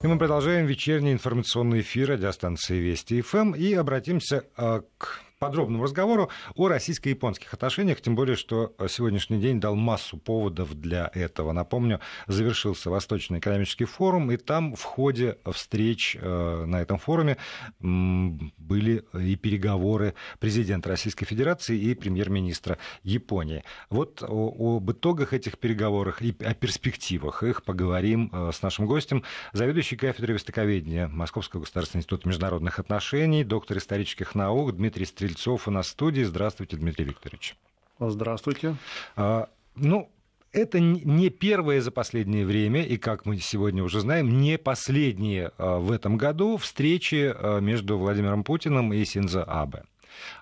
И 0.00 0.06
мы 0.06 0.16
продолжаем 0.16 0.66
вечерний 0.66 1.12
информационный 1.12 1.80
эфир 1.80 2.10
радиостанции 2.10 2.76
Вести 2.76 3.20
ФМ 3.20 3.52
и 3.56 3.74
обратимся 3.74 4.44
а, 4.56 4.82
к 4.96 5.20
подробному 5.38 5.84
разговору 5.84 6.30
о 6.54 6.68
российско-японских 6.68 7.54
отношениях, 7.54 8.00
тем 8.00 8.14
более, 8.14 8.36
что 8.36 8.74
сегодняшний 8.88 9.38
день 9.38 9.60
дал 9.60 9.74
массу 9.76 10.18
поводов 10.18 10.74
для 10.74 11.10
этого. 11.14 11.52
Напомню, 11.52 12.00
завершился 12.26 12.90
Восточный 12.90 13.38
экономический 13.38 13.84
форум, 13.84 14.30
и 14.32 14.36
там 14.36 14.74
в 14.74 14.82
ходе 14.82 15.38
встреч 15.52 16.16
э, 16.20 16.64
на 16.66 16.80
этом 16.82 16.98
форуме 16.98 17.36
были 17.78 19.04
и 19.14 19.36
переговоры 19.36 20.14
президента 20.40 20.88
Российской 20.88 21.24
Федерации 21.24 21.78
и 21.78 21.94
премьер-министра 21.94 22.78
Японии. 23.02 23.62
Вот 23.90 24.22
об 24.22 24.90
итогах 24.90 25.32
этих 25.32 25.58
переговоров 25.58 26.20
и 26.20 26.34
о 26.40 26.54
перспективах 26.54 27.42
их 27.42 27.62
поговорим 27.62 28.30
э, 28.32 28.50
с 28.52 28.62
нашим 28.62 28.86
гостем, 28.86 29.22
заведующий 29.52 29.96
кафедрой 29.96 30.34
востоковедения 30.34 31.08
Московского 31.08 31.60
государственного 31.60 32.00
института 32.00 32.28
международных 32.28 32.78
отношений, 32.78 33.44
доктор 33.44 33.78
исторических 33.78 34.34
наук 34.34 34.74
Дмитрий 34.74 35.04
Стрельцов 35.04 35.27
Стрельцов 35.28 35.68
у 35.68 35.70
нас 35.70 35.86
в 35.86 35.90
студии. 35.90 36.22
Здравствуйте, 36.22 36.76
Дмитрий 36.76 37.04
Викторович. 37.04 37.56
Здравствуйте. 38.00 38.76
А, 39.14 39.50
ну, 39.74 40.10
это 40.52 40.80
не 40.80 41.28
первое 41.28 41.82
за 41.82 41.90
последнее 41.90 42.46
время, 42.46 42.82
и, 42.82 42.96
как 42.96 43.26
мы 43.26 43.36
сегодня 43.38 43.84
уже 43.84 44.00
знаем, 44.00 44.40
не 44.40 44.56
последние 44.56 45.52
а, 45.58 45.78
в 45.78 45.92
этом 45.92 46.16
году 46.16 46.56
встречи 46.56 47.30
а, 47.34 47.60
между 47.60 47.98
Владимиром 47.98 48.42
Путиным 48.42 48.92
и 48.94 49.04
Синзо 49.04 49.44
Абе. 49.44 49.84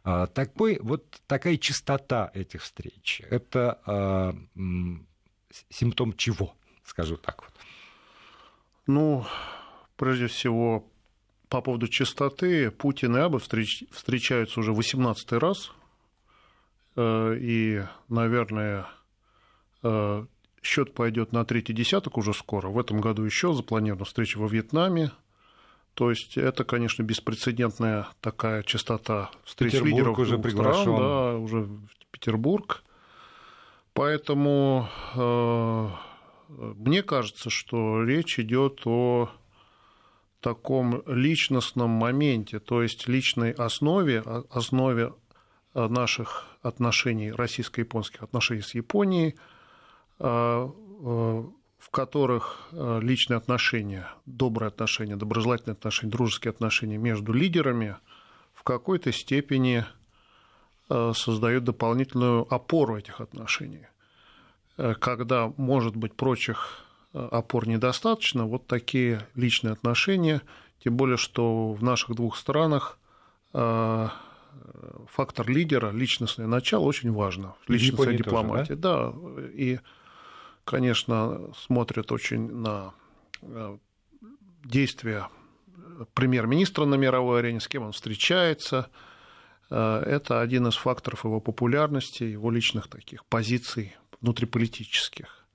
А, 0.05 0.29
такой, 0.29 0.79
вот 0.81 1.05
такая 1.27 1.57
частота 1.57 2.31
этих 2.33 2.63
встреч, 2.63 3.23
это 3.29 4.37
симптом 5.69 6.13
чего, 6.17 6.55
скажу 6.85 7.17
так 7.17 7.43
вот? 7.43 7.53
Ну, 8.87 9.27
прежде 9.97 10.29
всего, 10.29 10.85
по 11.49 11.61
поводу 11.61 11.89
частоты, 11.89 12.71
Путин 12.71 13.17
и 13.17 13.21
Аба 13.21 13.39
встреч, 13.39 13.85
встречаются 13.91 14.61
уже 14.61 14.73
18 14.73 15.33
раз. 15.33 15.73
Э, 16.97 17.37
и, 17.39 17.83
наверное, 18.09 18.87
э, 19.83 20.27
счет 20.63 20.95
пойдет 20.95 21.33
на 21.33 21.45
третий 21.45 21.73
десяток 21.73 22.19
уже 22.19 22.35
скоро. 22.35 22.69
В 22.69 22.79
этом 22.79 23.01
году 23.01 23.23
еще 23.23 23.53
запланирована 23.53 24.05
встреча 24.05 24.39
во 24.39 24.49
Вьетнаме. 24.49 25.13
То 25.95 26.11
есть 26.11 26.37
это, 26.37 26.65
конечно, 26.65 27.03
беспрецедентная 27.03 28.09
такая 28.21 28.63
частота 28.63 29.31
встреч 29.45 29.73
Петербург 29.73 29.97
лидеров 29.97 30.19
уже 30.19 30.39
приглашен. 30.39 30.83
стран, 30.83 30.99
да, 30.99 31.39
уже 31.39 31.61
в 31.61 31.89
Петербург. 32.11 32.83
Поэтому 33.95 34.89
э, 35.15 35.89
мне 36.49 37.03
кажется, 37.03 37.49
что 37.49 38.05
речь 38.05 38.39
идет 38.39 38.83
о 38.85 39.31
таком 40.41 41.03
личностном 41.07 41.91
моменте, 41.91 42.59
то 42.59 42.83
есть 42.83 43.09
личной 43.09 43.53
основе, 43.53 44.23
основе 44.51 45.13
э, 45.75 45.89
наших 45.89 46.45
отношений, 46.63 47.33
российско-японских 47.33 48.23
отношений 48.23 48.63
с 48.63 48.75
Японией, 48.75 49.37
э, 50.19 50.25
э, 50.25 51.45
в 51.79 51.91
которых 51.91 52.69
личные 52.73 53.37
отношения, 53.37 54.09
добрые 54.25 54.69
отношения, 54.69 55.15
доброжелательные 55.15 55.75
отношения, 55.75 56.11
дружеские 56.11 56.51
отношения 56.51 56.99
между 56.99 57.33
лидерами 57.33 57.97
в 58.55 58.65
какой-то 58.65 59.13
степени 59.13 59.85
создают 60.89 61.63
дополнительную 61.63 62.53
опору 62.53 62.97
этих 62.97 63.21
отношений. 63.21 63.87
Когда, 64.77 65.53
может 65.57 65.95
быть, 65.95 66.15
прочих 66.15 66.86
опор 67.17 67.67
недостаточно, 67.67 68.47
вот 68.47 68.67
такие 68.67 69.27
личные 69.35 69.73
отношения, 69.73 70.43
тем 70.83 70.97
более, 70.97 71.17
что 71.17 71.73
в 71.73 71.83
наших 71.83 72.15
двух 72.15 72.37
странах 72.37 72.99
э, 73.53 74.09
фактор 75.09 75.49
лидера, 75.49 75.91
личностное 75.91 76.47
начало 76.47 76.85
очень 76.85 77.13
важно. 77.13 77.55
Личностная 77.69 78.13
Японии 78.13 78.19
дипломатия, 78.19 78.77
тоже, 78.77 78.81
да? 78.81 79.13
да. 79.13 79.43
И, 79.53 79.81
конечно, 80.65 81.53
смотрят 81.57 82.13
очень 82.13 82.53
на 82.53 82.93
э, 83.43 83.79
действия 84.65 85.29
премьер-министра 86.15 86.85
на 86.85 86.97
мировой 86.97 87.41
арене, 87.41 87.61
с 87.61 87.69
кем 87.69 87.85
он 87.85 87.93
встречается. 87.93 88.91
Э, 89.71 90.03
это 90.05 90.41
один 90.41 90.67
из 90.67 90.77
факторов 90.77 91.25
его 91.25 91.41
популярности, 91.41 92.25
его 92.25 92.51
личных 92.51 92.89
таких 92.89 93.25
позиций 93.25 93.97
внутриполитических. 94.21 95.46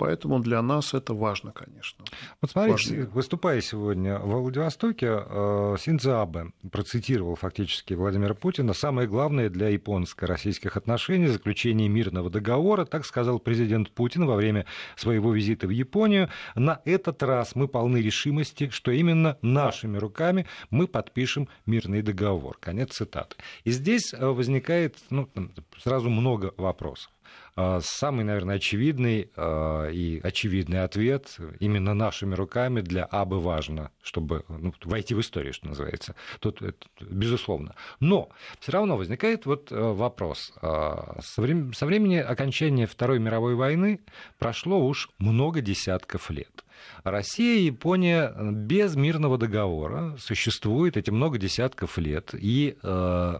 Поэтому 0.00 0.40
для 0.40 0.62
нас 0.62 0.94
это 0.94 1.12
важно, 1.12 1.52
конечно. 1.52 2.02
Вот 2.40 2.50
смотрите, 2.50 3.00
важно. 3.00 3.10
выступая 3.12 3.60
сегодня 3.60 4.18
в 4.18 4.30
Владивостоке, 4.30 5.08
э, 5.10 5.76
Синдзо 5.78 6.22
Абе 6.22 6.52
процитировал 6.72 7.34
фактически 7.34 7.92
Владимира 7.92 8.32
Путина. 8.32 8.72
Самое 8.72 9.06
главное 9.06 9.50
для 9.50 9.68
японско-российских 9.68 10.78
отношений– 10.78 11.26
заключение 11.28 11.90
мирного 11.90 12.30
договора, 12.30 12.86
так 12.86 13.04
сказал 13.04 13.40
президент 13.40 13.90
Путин 13.90 14.24
во 14.24 14.36
время 14.36 14.64
своего 14.96 15.34
визита 15.34 15.66
в 15.66 15.70
Японию. 15.70 16.30
На 16.54 16.80
этот 16.86 17.22
раз 17.22 17.54
мы 17.54 17.68
полны 17.68 17.98
решимости, 17.98 18.70
что 18.70 18.92
именно 18.92 19.36
нашими 19.42 19.98
руками 19.98 20.46
мы 20.70 20.86
подпишем 20.86 21.46
мирный 21.66 22.00
договор. 22.00 22.56
Конец 22.58 22.92
цитаты. 22.94 23.36
И 23.64 23.70
здесь 23.70 24.14
э, 24.14 24.26
возникает 24.26 24.96
ну, 25.10 25.28
сразу 25.76 26.08
много 26.08 26.54
вопросов. 26.56 27.10
А, 27.56 27.80
самый, 27.82 28.24
наверное, 28.24 28.56
очевидный 28.56 29.30
а, 29.36 29.88
и 29.88 30.20
очевидный 30.20 30.82
ответ 30.82 31.36
именно 31.58 31.94
нашими 31.94 32.34
руками 32.34 32.80
для 32.80 33.04
Абы 33.04 33.40
важно, 33.40 33.90
чтобы 34.02 34.44
ну, 34.48 34.72
войти 34.84 35.14
в 35.14 35.20
историю, 35.20 35.52
что 35.52 35.68
называется. 35.68 36.14
Тут, 36.40 36.62
это, 36.62 36.86
безусловно. 37.00 37.74
Но 37.98 38.30
все 38.60 38.72
равно 38.72 38.96
возникает 38.96 39.46
вот 39.46 39.72
э, 39.72 39.76
вопрос. 39.76 40.52
А, 40.62 41.18
со 41.22 41.40
времени, 41.42 42.16
окончания 42.16 42.86
Второй 42.86 43.18
мировой 43.18 43.54
войны 43.54 44.00
прошло 44.38 44.84
уж 44.84 45.10
много 45.18 45.60
десятков 45.60 46.30
лет. 46.30 46.64
Россия 47.04 47.58
и 47.58 47.64
Япония 47.64 48.34
без 48.52 48.96
мирного 48.96 49.38
договора 49.38 50.16
существуют 50.18 50.96
эти 50.96 51.10
много 51.10 51.38
десятков 51.38 51.98
лет. 51.98 52.34
И 52.34 52.76
э, 52.82 53.38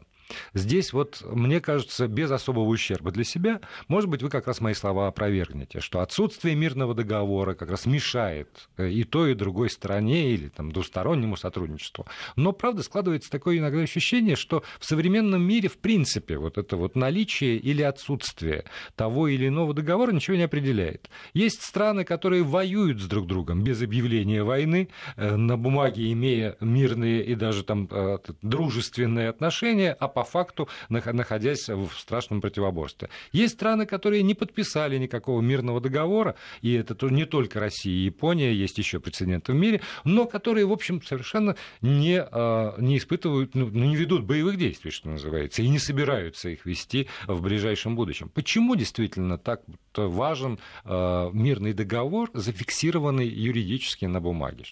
Здесь 0.55 0.93
вот, 0.93 1.23
мне 1.25 1.61
кажется, 1.61 2.07
без 2.09 2.31
особого 2.31 2.65
ущерба 2.65 3.11
для 3.11 3.25
себя, 3.25 3.61
может 3.89 4.09
быть, 4.09 4.23
вы 4.23 4.29
как 4.29 4.47
раз 4.47 4.61
мои 4.61 4.75
слова 4.75 5.09
опровергнете, 5.09 5.81
что 5.81 6.01
отсутствие 6.01 6.55
мирного 6.55 6.95
договора 6.95 7.55
как 7.55 7.71
раз 7.71 7.87
мешает 7.87 8.69
э, 8.77 8.91
и 8.91 9.05
той, 9.05 9.33
и 9.33 9.35
другой 9.35 9.71
стороне 9.71 10.31
или 10.33 10.49
там, 10.49 10.73
двустороннему 10.73 11.37
сотрудничеству. 11.37 12.07
Но, 12.37 12.53
правда, 12.53 12.83
складывается 12.83 13.31
такое 13.31 13.59
иногда 13.59 13.81
ощущение, 13.81 14.37
что 14.37 14.63
в 14.79 14.85
современном 14.85 15.43
мире, 15.43 15.69
в 15.69 15.79
принципе, 15.79 16.39
вот 16.39 16.59
это 16.59 16.77
вот 16.77 16.97
наличие 16.97 17.57
или 17.57 17.83
отсутствие 17.83 18.65
того 18.97 19.29
или 19.29 19.49
иного 19.49 19.75
договора 19.75 20.13
ничего 20.13 20.37
не 20.37 20.43
определяет. 20.45 21.11
Есть 21.35 21.63
страны, 21.63 22.05
которые 22.05 22.43
воюют 22.43 23.01
с 23.01 23.07
друг 23.07 23.27
другом 23.27 23.63
без 23.63 23.83
объявления 23.83 24.43
войны, 24.43 24.89
э, 25.17 25.37
на 25.37 25.57
бумаге 25.57 26.13
имея 26.13 26.57
мирные 26.61 27.25
и 27.25 27.35
даже 27.35 27.65
там 27.65 27.89
э, 27.91 28.19
дружественные 28.43 29.29
отношения, 29.29 29.97
а 29.99 30.09
по 30.09 30.20
по 30.21 30.25
факту 30.25 30.69
находясь 30.91 31.69
в 31.69 31.91
страшном 31.97 32.43
противоборстве. 32.43 33.09
Есть 33.33 33.55
страны, 33.55 33.87
которые 33.87 34.23
не 34.23 34.35
подписали 34.35 34.99
никакого 34.99 35.41
мирного 35.41 35.81
договора, 35.81 36.35
и 36.61 36.75
это 36.75 36.95
не 37.07 37.25
только 37.25 37.59
Россия 37.59 37.95
и 37.95 38.05
Япония, 38.05 38.53
есть 38.53 38.77
еще 38.77 39.01
прецеденты 39.01 39.53
в 39.53 39.55
мире, 39.55 39.81
но 40.05 40.27
которые, 40.27 40.67
в 40.67 40.73
общем, 40.73 41.01
совершенно 41.03 41.57
не, 41.81 42.21
а, 42.21 42.75
не 42.79 42.99
испытывают, 42.99 43.55
ну, 43.55 43.71
ну, 43.73 43.85
не 43.87 43.97
ведут 43.97 44.25
боевых 44.25 44.59
действий, 44.59 44.91
что 44.91 45.09
называется, 45.09 45.63
и 45.63 45.69
не 45.69 45.79
собираются 45.79 46.51
их 46.51 46.67
вести 46.67 47.09
в 47.27 47.41
ближайшем 47.41 47.97
будущем. 47.97 48.29
Почему 48.29 48.77
действительно 48.77 49.39
так 49.39 49.63
важен 49.97 50.59
а, 50.85 51.31
мирный 51.33 51.73
договор, 51.73 52.29
зафиксированный 52.35 53.27
юридически 53.27 54.05
на 54.05 54.21
бумаге? 54.21 54.65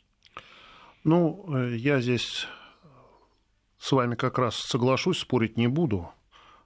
Ну, 1.04 1.46
э, 1.54 1.76
я 1.76 2.02
здесь 2.02 2.46
с 3.78 3.92
вами 3.92 4.14
как 4.14 4.38
раз 4.38 4.56
соглашусь, 4.56 5.20
спорить 5.20 5.56
не 5.56 5.68
буду, 5.68 6.10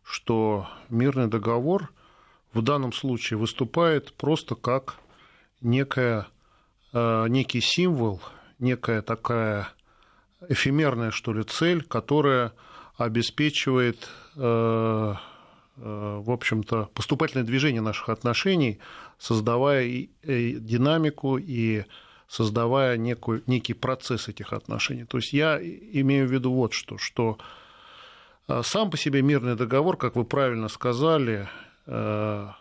что 0.03 0.69
мирный 0.89 1.29
договор 1.29 1.93
в 2.53 2.63
данном 2.63 2.93
случае 2.93 3.39
выступает 3.39 4.13
просто 4.15 4.55
как 4.55 4.97
некая, 5.61 6.27
э, 6.93 7.27
некий 7.29 7.61
символ, 7.61 8.21
некая 8.59 9.03
такая 9.03 9.69
эфемерная, 10.49 11.11
что 11.11 11.33
ли, 11.33 11.45
цель, 11.45 11.83
которая 11.83 12.53
обеспечивает, 12.97 14.09
э, 14.37 15.15
э, 15.77 16.21
в 16.25 16.31
общем-то, 16.31 16.91
поступательное 16.95 17.45
движение 17.45 17.81
наших 17.81 18.09
отношений, 18.09 18.79
создавая 19.19 20.09
динамику 20.25 21.39
и 21.39 21.85
создавая 22.33 22.97
некую, 22.97 23.43
некий 23.47 23.75
процесс 23.75 24.27
этих 24.27 24.55
отношений. 24.55 25.05
То 25.05 25.19
есть 25.19 25.35
я 25.35 25.61
имею 25.61 26.27
в 26.27 26.33
виду 26.33 26.51
вот 26.51 26.73
что, 26.73 26.97
что 26.97 27.37
а, 28.49 28.63
сам 28.63 28.91
по 28.91 28.97
себе 28.97 29.21
мирный 29.21 29.55
договор, 29.55 29.99
как 29.99 30.17
вы 30.17 30.25
правильно 30.25 30.69
сказали, 30.69 31.47
а, 31.87 32.57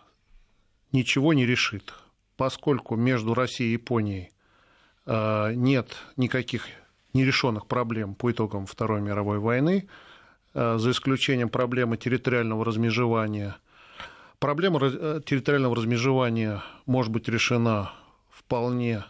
ничего 0.92 1.34
не 1.34 1.46
решит, 1.46 1.94
поскольку 2.36 2.98
между 2.98 3.34
Россией 3.34 3.70
и 3.70 3.74
Японией 3.74 4.32
нет 5.08 5.98
никаких 6.16 6.68
нерешенных 7.14 7.66
проблем 7.66 8.14
по 8.14 8.32
итогам 8.32 8.68
Второй 8.68 9.02
мировой 9.02 9.40
войны, 9.40 9.90
за 10.54 10.92
исключением 10.92 11.50
проблемы 11.50 11.98
территориального 11.98 12.64
размежевания. 12.64 13.58
Проблема 14.38 14.80
территориального 14.80 15.76
размежевания 15.76 16.62
может 16.86 17.12
быть 17.12 17.28
решена 17.28 17.92
вполне 18.30 19.04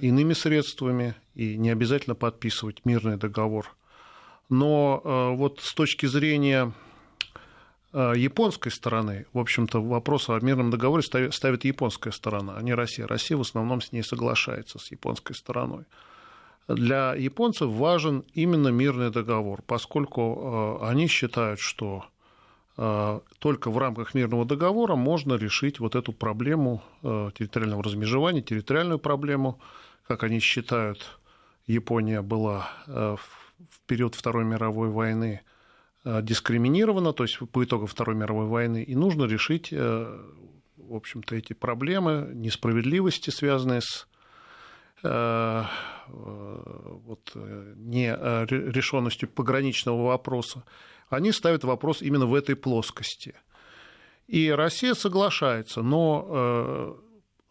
иными 0.00 0.32
средствами, 0.32 1.14
и 1.34 1.56
не 1.56 1.70
обязательно 1.70 2.14
подписывать 2.14 2.84
мирный 2.84 3.16
договор. 3.16 3.76
Но 4.48 5.34
вот 5.36 5.60
с 5.60 5.74
точки 5.74 6.06
зрения 6.06 6.72
Э, 7.96 8.12
японской 8.16 8.70
стороны, 8.70 9.26
в 9.32 9.38
общем-то, 9.38 9.80
вопрос 9.80 10.28
о 10.28 10.40
мирном 10.40 10.70
договоре 10.70 11.02
ставит 11.30 11.64
японская 11.64 12.12
сторона, 12.12 12.54
а 12.56 12.62
не 12.62 12.74
Россия. 12.74 13.06
Россия 13.06 13.38
в 13.38 13.42
основном 13.42 13.80
с 13.80 13.92
ней 13.92 14.02
соглашается, 14.02 14.80
с 14.80 14.90
японской 14.90 15.34
стороной. 15.34 15.84
Для 16.66 17.14
японцев 17.14 17.70
важен 17.70 18.24
именно 18.34 18.68
мирный 18.68 19.10
договор, 19.12 19.62
поскольку 19.64 20.80
э, 20.82 20.86
они 20.88 21.06
считают, 21.06 21.60
что 21.60 22.04
э, 22.04 22.13
только 22.76 23.70
в 23.70 23.78
рамках 23.78 24.14
мирного 24.14 24.44
договора 24.44 24.96
можно 24.96 25.34
решить 25.34 25.78
вот 25.78 25.94
эту 25.94 26.12
проблему 26.12 26.82
территориального 27.02 27.84
размежевания, 27.84 28.42
территориальную 28.42 28.98
проблему, 28.98 29.60
как 30.08 30.24
они 30.24 30.40
считают, 30.40 31.18
Япония 31.66 32.20
была 32.20 32.68
в 32.86 33.80
период 33.86 34.16
Второй 34.16 34.44
мировой 34.44 34.88
войны– 34.88 35.42
Э, 36.04 36.20
дискриминирована, 36.22 37.12
то 37.14 37.24
есть 37.24 37.38
по 37.38 37.64
итогам 37.64 37.86
Второй 37.86 38.14
мировой 38.14 38.46
войны, 38.46 38.82
и 38.82 38.94
нужно 38.94 39.24
решить, 39.24 39.68
э, 39.72 40.22
в 40.76 40.94
общем-то, 40.94 41.34
эти 41.34 41.54
проблемы 41.54 42.30
несправедливости, 42.34 43.30
связанные 43.30 43.80
с 43.80 44.06
э, 45.02 45.64
вот, 46.06 47.32
нерешенностью 47.34 49.30
пограничного 49.30 50.04
вопроса, 50.08 50.64
они 51.14 51.32
ставят 51.32 51.64
вопрос 51.64 52.02
именно 52.02 52.26
в 52.26 52.34
этой 52.34 52.56
плоскости. 52.56 53.34
И 54.26 54.50
Россия 54.50 54.94
соглашается, 54.94 55.82
но 55.82 56.96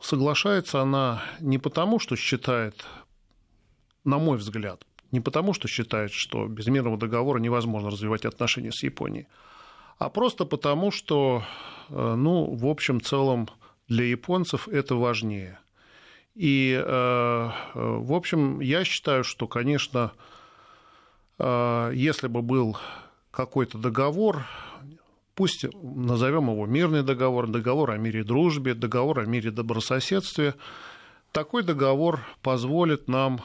соглашается 0.04 0.82
она 0.82 1.24
не 1.40 1.58
потому, 1.58 2.00
что 2.00 2.16
считает, 2.16 2.86
на 4.04 4.18
мой 4.18 4.38
взгляд, 4.38 4.86
не 5.12 5.22
потому, 5.22 5.54
что 5.54 5.68
считает, 5.68 6.12
что 6.12 6.48
без 6.48 6.68
мирного 6.68 6.98
договора 6.98 7.40
невозможно 7.40 7.90
развивать 7.90 8.26
отношения 8.26 8.72
с 8.72 8.84
Японией, 8.84 9.28
а 10.00 10.10
просто 10.10 10.46
потому, 10.46 10.92
что, 10.92 11.44
э, 11.90 12.16
ну, 12.16 12.54
в 12.56 12.66
общем 12.66 13.00
целом, 13.00 13.48
для 13.88 14.06
японцев 14.06 14.68
это 14.68 14.96
важнее. 14.96 15.60
И, 16.36 16.74
э, 16.74 17.50
в 17.76 18.14
общем, 18.14 18.60
я 18.60 18.84
считаю, 18.84 19.24
что, 19.24 19.48
конечно, 19.48 20.12
э, 21.38 21.92
если 21.94 22.28
бы 22.28 22.42
был 22.42 22.78
какой-то 23.34 23.78
договор, 23.78 24.46
пусть 25.36 25.66
назовем 25.82 26.50
его 26.50 26.66
мирный 26.66 27.04
договор, 27.04 27.48
договор 27.48 27.92
о 27.92 27.98
мире 27.98 28.22
и 28.22 28.24
дружбе, 28.24 28.74
договор 28.74 29.20
о 29.20 29.26
мире 29.26 29.50
и 29.50 29.54
добрососедстве, 29.54 30.56
такой 31.34 31.64
договор 31.64 32.22
позволит 32.42 33.08
нам 33.08 33.42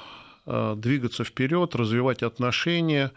Э, 0.51 0.75
двигаться 0.75 1.25
вперед, 1.25 1.75
развивать 1.75 2.23
отношения, 2.23 3.13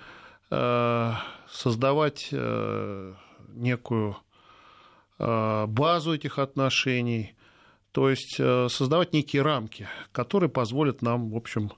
э, 0.49 1.13
создавать 1.49 2.27
э, 2.31 3.13
некую 3.53 4.17
базу 5.17 6.15
этих 6.15 6.39
отношений, 6.39 7.35
то 7.91 8.09
есть 8.09 8.37
создавать 8.37 9.13
некие 9.13 9.43
рамки, 9.43 9.87
которые 10.11 10.49
позволят 10.49 11.03
нам, 11.03 11.29
в 11.29 11.35
общем, 11.35 11.71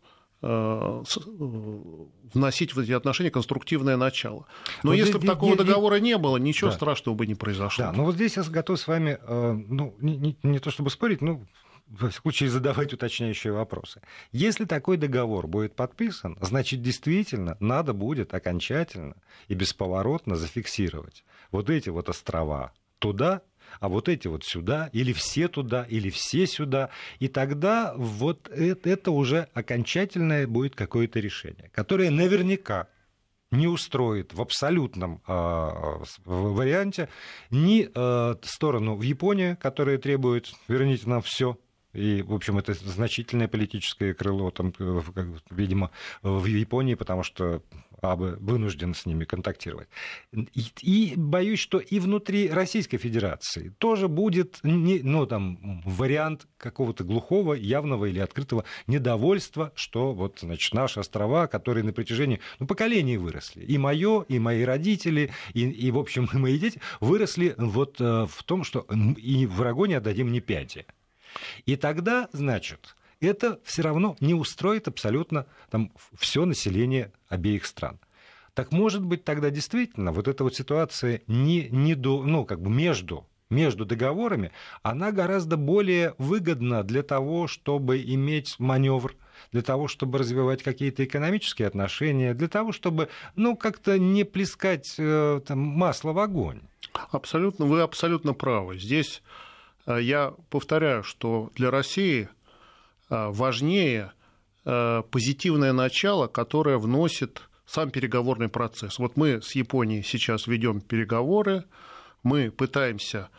вносить 2.33 2.75
в 2.75 2.79
эти 2.79 2.91
отношения 2.91 3.31
конструктивное 3.31 3.97
начало. 3.97 4.45
Но 4.83 4.91
вот 4.91 4.97
если 4.97 5.17
бы 5.17 5.25
такого 5.25 5.55
договора 5.55 5.99
не 5.99 6.17
было, 6.17 6.37
ничего 6.37 6.69
да. 6.69 6.75
страшного 6.75 7.15
бы 7.15 7.25
не 7.27 7.35
произошло. 7.35 7.85
Да, 7.85 7.91
но 7.93 8.05
вот 8.05 8.15
здесь 8.15 8.37
я 8.37 8.43
готов 8.43 8.79
с 8.79 8.87
вами, 8.87 9.17
ну, 9.27 9.95
не, 9.99 10.17
не, 10.17 10.37
не 10.43 10.59
то 10.59 10.69
чтобы 10.71 10.89
спорить, 10.89 11.21
но 11.21 11.41
в 11.87 12.11
случае 12.11 12.49
задавать 12.49 12.93
уточняющие 12.93 13.53
вопросы. 13.53 14.01
Если 14.31 14.65
такой 14.65 14.97
договор 14.97 15.47
будет 15.47 15.75
подписан, 15.75 16.37
значит, 16.41 16.81
действительно 16.81 17.57
надо 17.59 17.93
будет 17.93 18.33
окончательно 18.33 19.15
и 19.47 19.53
бесповоротно 19.53 20.35
зафиксировать 20.35 21.23
вот 21.51 21.69
эти 21.69 21.89
вот 21.89 22.09
острова 22.09 22.73
туда, 22.99 23.41
а 23.79 23.89
вот 23.89 24.09
эти 24.09 24.27
вот 24.27 24.43
сюда, 24.43 24.89
или 24.93 25.13
все 25.13 25.47
туда, 25.47 25.85
или 25.89 26.09
все 26.09 26.47
сюда. 26.47 26.89
И 27.19 27.27
тогда 27.27 27.93
вот 27.95 28.49
это, 28.49 29.11
уже 29.11 29.47
окончательное 29.53 30.47
будет 30.47 30.75
какое-то 30.75 31.19
решение, 31.19 31.69
которое 31.73 32.09
наверняка 32.09 32.87
не 33.51 33.67
устроит 33.67 34.33
в 34.33 34.41
абсолютном 34.41 35.21
э, 35.27 35.31
варианте 36.25 37.07
ни 37.51 37.87
э, 37.93 38.35
сторону 38.41 38.95
в 38.95 39.03
Японии, 39.03 39.55
которая 39.61 39.97
требует 39.99 40.51
верните 40.67 41.07
нам 41.07 41.21
все, 41.21 41.57
и, 41.93 42.23
в 42.23 42.33
общем, 42.33 42.57
это 42.57 42.73
значительное 42.73 43.47
политическое 43.47 44.13
крыло, 44.15 44.49
там, 44.49 44.73
э, 44.79 45.01
видимо, 45.51 45.91
в 46.23 46.45
Японии, 46.45 46.95
потому 46.95 47.21
что 47.21 47.61
Абе 48.03 48.35
вынужден 48.39 48.93
с 48.93 49.05
ними 49.05 49.25
контактировать. 49.25 49.87
И, 50.31 50.65
и 50.81 51.13
боюсь, 51.15 51.59
что 51.59 51.79
и 51.79 51.99
внутри 51.99 52.49
Российской 52.49 52.97
Федерации 52.97 53.69
тоже 53.77 54.07
будет 54.07 54.59
не, 54.63 54.99
ну, 55.01 55.25
там, 55.25 55.81
вариант 55.85 56.47
какого-то 56.57 57.03
глухого, 57.03 57.53
явного 57.53 58.05
или 58.05 58.19
открытого 58.19 58.65
недовольства, 58.87 59.71
что 59.75 60.13
вот, 60.13 60.39
значит, 60.41 60.73
наши 60.73 60.99
острова, 60.99 61.47
которые 61.47 61.83
на 61.83 61.93
протяжении 61.93 62.39
ну, 62.59 62.67
поколений 62.67 63.17
выросли, 63.17 63.63
и 63.63 63.77
мое, 63.77 64.25
и 64.27 64.39
мои 64.39 64.63
родители, 64.63 65.31
и, 65.53 65.69
и 65.69 65.91
в 65.91 65.97
общем, 65.97 66.29
и 66.33 66.37
мои 66.43 66.57
дети 66.57 66.81
выросли 66.99 67.55
вот 67.57 67.99
э, 67.99 68.25
в 68.29 68.43
том, 68.43 68.63
что 68.63 68.85
и 69.17 69.45
врагу 69.45 69.85
не 69.85 69.95
отдадим 69.95 70.31
ни 70.31 70.39
пяти. 70.39 70.85
И 71.65 71.75
тогда, 71.75 72.29
значит, 72.31 72.95
это 73.25 73.59
все 73.63 73.81
равно 73.81 74.15
не 74.19 74.33
устроит 74.33 74.87
абсолютно 74.87 75.45
там, 75.69 75.91
все 76.17 76.45
население 76.45 77.11
обеих 77.29 77.65
стран. 77.65 77.99
Так 78.53 78.71
может 78.71 79.03
быть 79.03 79.23
тогда 79.23 79.49
действительно 79.49 80.11
вот 80.11 80.27
эта 80.27 80.43
вот 80.43 80.55
ситуация 80.55 81.21
не, 81.27 81.69
не 81.69 81.95
до, 81.95 82.23
ну, 82.23 82.45
как 82.45 82.61
бы 82.61 82.69
между 82.69 83.27
между 83.49 83.85
договорами, 83.85 84.51
она 84.81 85.11
гораздо 85.11 85.57
более 85.57 86.15
выгодна 86.17 86.81
для 86.81 87.03
того, 87.03 87.45
чтобы 87.45 88.01
иметь 88.01 88.55
маневр, 88.57 89.15
для 89.51 89.61
того, 89.61 89.87
чтобы 89.87 90.17
развивать 90.17 90.63
какие-то 90.63 91.05
экономические 91.05 91.67
отношения, 91.67 92.33
для 92.33 92.47
того, 92.47 92.71
чтобы, 92.71 93.09
ну, 93.35 93.55
как-то 93.55 93.99
не 93.99 94.23
плескать 94.23 94.95
э, 94.97 95.39
там, 95.45 95.59
масло 95.59 96.13
в 96.13 96.19
огонь. 96.19 96.61
Абсолютно, 97.11 97.65
вы 97.65 97.81
абсолютно 97.81 98.33
правы. 98.33 98.79
Здесь 98.79 99.21
Э, 99.85 99.99
я 100.01 100.33
повторяю, 100.49 101.03
что 101.03 101.51
для 101.55 101.71
России 101.71 102.29
важнее 103.09 104.11
э, 104.65 105.01
позитивное 105.09 105.73
начало, 105.73 106.27
которое 106.27 106.77
вносит 106.77 107.41
сам 107.65 107.91
переговорный 107.91 108.49
процесс. 108.49 108.99
Вот 108.99 109.17
мы 109.17 109.41
с 109.41 109.55
Японией 109.55 110.03
сейчас 110.03 110.47
ведем 110.47 110.81
переговоры, 110.81 111.65
мы 112.23 112.51
пытаемся 112.51 113.29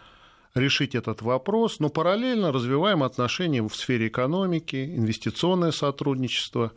решить 0.54 0.94
этот 0.94 1.23
вопрос, 1.23 1.80
но 1.80 1.88
параллельно 1.88 2.52
развиваем 2.52 3.02
отношения 3.02 3.62
в 3.62 3.75
сфере 3.75 4.09
экономики, 4.09 4.94
инвестиционное 4.97 5.73
сотрудничество, 5.73 6.73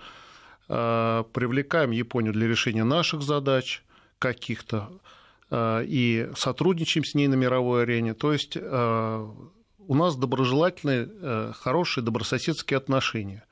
привлекаем 0.68 1.92
Японию 1.92 2.34
для 2.34 2.48
решения 2.48 2.84
наших 2.84 3.22
задач 3.22 3.84
каких-то 4.20 4.90
и 5.54 6.30
сотрудничаем 6.36 7.06
с 7.06 7.14
ней 7.14 7.28
на 7.28 7.36
мировой 7.36 7.84
арене. 7.84 8.14
То 8.14 8.34
есть 8.34 8.58
у 9.88 9.96
нас 9.96 10.16
доброжелательные, 10.16 11.10
э, 11.10 11.52
хорошие 11.56 12.04
добрососедские 12.04 12.78
отношения. 12.78 13.46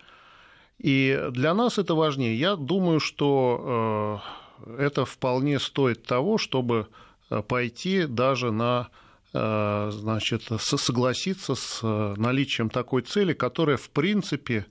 И 0.77 1.27
для 1.31 1.53
нас 1.53 1.77
это 1.77 1.95
важнее. 1.95 2.37
Я 2.37 2.55
думаю, 2.57 2.99
что 2.99 4.21
э, 4.67 4.83
это 4.83 5.05
вполне 5.05 5.59
стоит 5.59 6.03
того, 6.03 6.37
чтобы 6.37 6.87
э, 7.29 7.41
пойти 7.41 8.05
даже 8.05 8.51
на 8.51 8.89
значит, 9.33 10.43
согласиться 10.59 11.55
с 11.55 11.81
наличием 12.15 12.69
такой 12.69 13.01
цели, 13.01 13.33
которая, 13.33 13.75
в 13.75 13.89
принципе, 13.89 14.65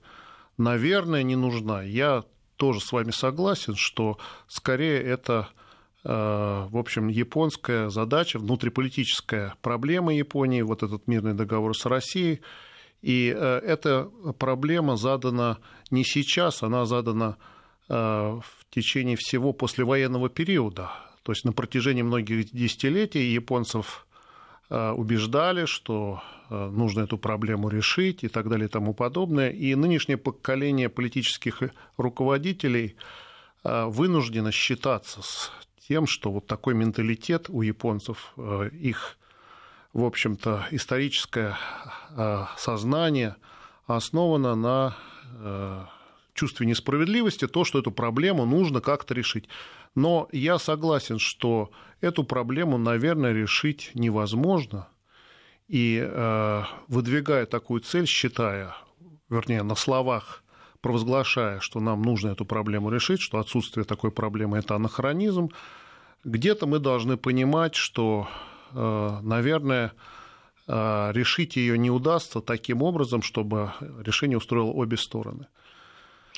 наверное, 0.57 1.21
не 1.21 1.35
нужна. 1.35 1.83
Я 1.83 2.23
тоже 2.57 2.79
с 2.79 2.91
вами 2.91 3.11
согласен, 3.11 3.75
что 3.77 4.17
скорее 4.47 5.03
это 5.03 5.49
в 6.05 6.77
общем, 6.77 7.07
японская 7.07 7.89
задача, 7.89 8.37
внутриполитическая 8.37 9.55
проблема 9.63 10.13
Японии, 10.13 10.61
вот 10.61 10.83
этот 10.83 11.07
мирный 11.07 11.33
договор 11.33 11.75
с 11.75 11.83
Россией. 11.87 12.41
И 13.01 13.33
э, 13.35 13.59
эта 13.65 14.11
проблема 14.37 14.97
задана 14.97 15.57
не 15.89 16.03
сейчас, 16.03 16.61
она 16.61 16.85
задана 16.85 17.37
э, 17.89 17.93
в 17.95 18.65
течение 18.69 19.15
всего 19.15 19.51
послевоенного 19.51 20.29
периода. 20.29 20.91
То 21.23 21.31
есть 21.31 21.43
на 21.43 21.53
протяжении 21.53 22.03
многих 22.03 22.51
десятилетий 22.51 23.31
японцев 23.33 24.05
убеждали, 24.69 25.65
что 25.65 26.21
нужно 26.49 27.01
эту 27.01 27.19
проблему 27.19 27.69
решить 27.69 28.23
и 28.23 28.27
так 28.27 28.49
далее 28.49 28.67
и 28.67 28.69
тому 28.69 28.95
подобное. 28.95 29.51
И 29.51 29.75
нынешнее 29.75 30.17
поколение 30.17 30.89
политических 30.89 31.61
руководителей 31.97 32.95
вынуждено 33.63 34.51
считаться 34.51 35.21
с 35.21 35.51
тем, 35.87 36.07
что 36.07 36.31
вот 36.31 36.47
такой 36.47 36.73
менталитет 36.73 37.49
у 37.49 37.61
японцев, 37.61 38.33
их, 38.71 39.17
в 39.93 40.03
общем-то, 40.03 40.67
историческое 40.71 41.57
сознание 42.57 43.35
основано 43.85 44.55
на 44.55 45.89
чувстве 46.33 46.65
несправедливости, 46.67 47.47
то, 47.47 47.63
что 47.63 47.79
эту 47.79 47.91
проблему 47.91 48.45
нужно 48.45 48.81
как-то 48.81 49.13
решить. 49.13 49.47
Но 49.95 50.27
я 50.31 50.59
согласен, 50.59 51.19
что 51.19 51.71
эту 52.01 52.23
проблему, 52.23 52.77
наверное, 52.77 53.31
решить 53.31 53.91
невозможно. 53.93 54.89
И 55.67 55.99
э, 56.05 56.63
выдвигая 56.87 57.45
такую 57.45 57.81
цель, 57.81 58.05
считая, 58.05 58.75
вернее, 59.29 59.63
на 59.63 59.75
словах 59.75 60.43
провозглашая, 60.85 61.61
что 61.61 61.79
нам 61.79 62.03
нужно 62.03 62.29
эту 62.29 62.45
проблему 62.45 62.91
решить, 62.91 63.19
что 63.19 63.39
отсутствие 63.39 63.85
такой 63.85 64.11
проблемы– 64.11 64.57
это 64.59 64.75
анахронизм, 64.75 65.49
где-то 66.23 66.67
мы 66.67 66.77
должны 66.77 67.17
понимать, 67.17 67.73
что, 67.73 68.27
э, 68.71 69.19
наверное, 69.23 69.93
э, 70.67 71.11
решить 71.11 71.55
ее 71.55 71.79
не 71.79 71.89
удастся 71.89 72.39
таким 72.39 72.83
образом, 72.83 73.23
чтобы 73.23 73.71
решение 74.05 74.37
устроило 74.37 74.69
обе 74.69 74.97
стороны. 74.97 75.47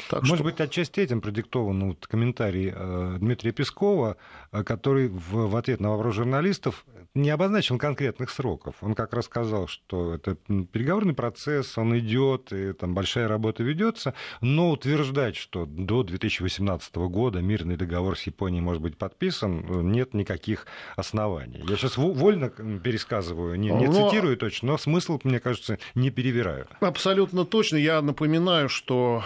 Так 0.10 0.22
Может 0.22 0.38
что... 0.38 0.44
быть, 0.44 0.60
отчасти 0.60 1.00
этим 1.00 1.22
продиктован 1.22 1.90
вот, 1.90 2.08
комментарий 2.08 2.72
э, 2.74 3.18
Дмитрия 3.20 3.52
Пескова, 3.52 4.18
э, 4.52 4.64
который 4.64 5.08
в, 5.08 5.50
в 5.50 5.56
ответ 5.56 5.80
на 5.80 5.90
вопрос 5.92 6.16
журналистов 6.16 6.86
не 7.14 7.30
обозначил 7.30 7.78
конкретных 7.78 8.30
сроков. 8.30 8.76
Он 8.82 8.94
как 8.94 9.14
раз 9.14 9.26
сказал, 9.26 9.68
что 9.68 10.14
это 10.14 10.36
переговорный 10.72 11.14
процесс, 11.14 11.78
он 11.78 11.98
идет, 11.98 12.54
и 12.54 12.74
там 12.74 12.94
большая 12.94 13.28
работа 13.28 13.64
ведется, 13.64 14.14
но 14.42 14.72
утверждать, 14.72 15.36
что 15.36 15.66
до 15.66 16.04
2018 16.04 16.96
года 16.96 17.42
мирный 17.42 17.76
договор 17.76 18.18
с 18.18 18.24
Японией 18.24 18.62
может 18.62 18.82
быть 18.82 18.98
подписан, 18.98 19.92
нет 19.92 20.14
никаких 20.14 20.68
оснований. 20.96 21.64
Я 21.68 21.76
сейчас 21.76 21.98
вольно 21.98 22.50
пересказываю, 22.50 23.60
не, 23.60 23.70
не 23.72 23.88
но... 23.88 24.10
цитирую 24.10 24.38
точно, 24.38 24.68
но 24.68 24.78
смысл, 24.78 25.20
мне 25.24 25.40
кажется, 25.40 25.80
не 25.96 26.12
перевираю. 26.12 26.68
Абсолютно 26.80 27.46
точно. 27.46 27.78
Я 27.78 28.02
напоминаю, 28.02 28.70
что 28.70 29.24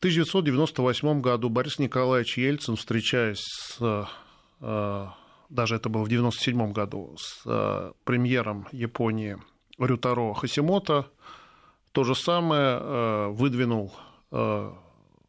1998 0.00 1.20
году 1.20 1.50
Борис 1.50 1.78
Николаевич 1.78 2.38
Ельцин, 2.38 2.76
встречаясь 2.76 3.42
с, 3.42 4.06
э, 4.62 5.06
даже 5.50 5.76
это 5.76 5.90
было 5.90 6.04
в 6.04 6.08
1997 6.08 6.72
году, 6.72 7.14
с 7.18 7.42
э, 7.44 7.92
премьером 8.04 8.66
Японии 8.72 9.36
Рютаро 9.78 10.32
Хасимото, 10.32 11.10
то 11.92 12.04
же 12.04 12.14
самое 12.14 12.78
э, 12.80 13.28
выдвинул 13.28 13.92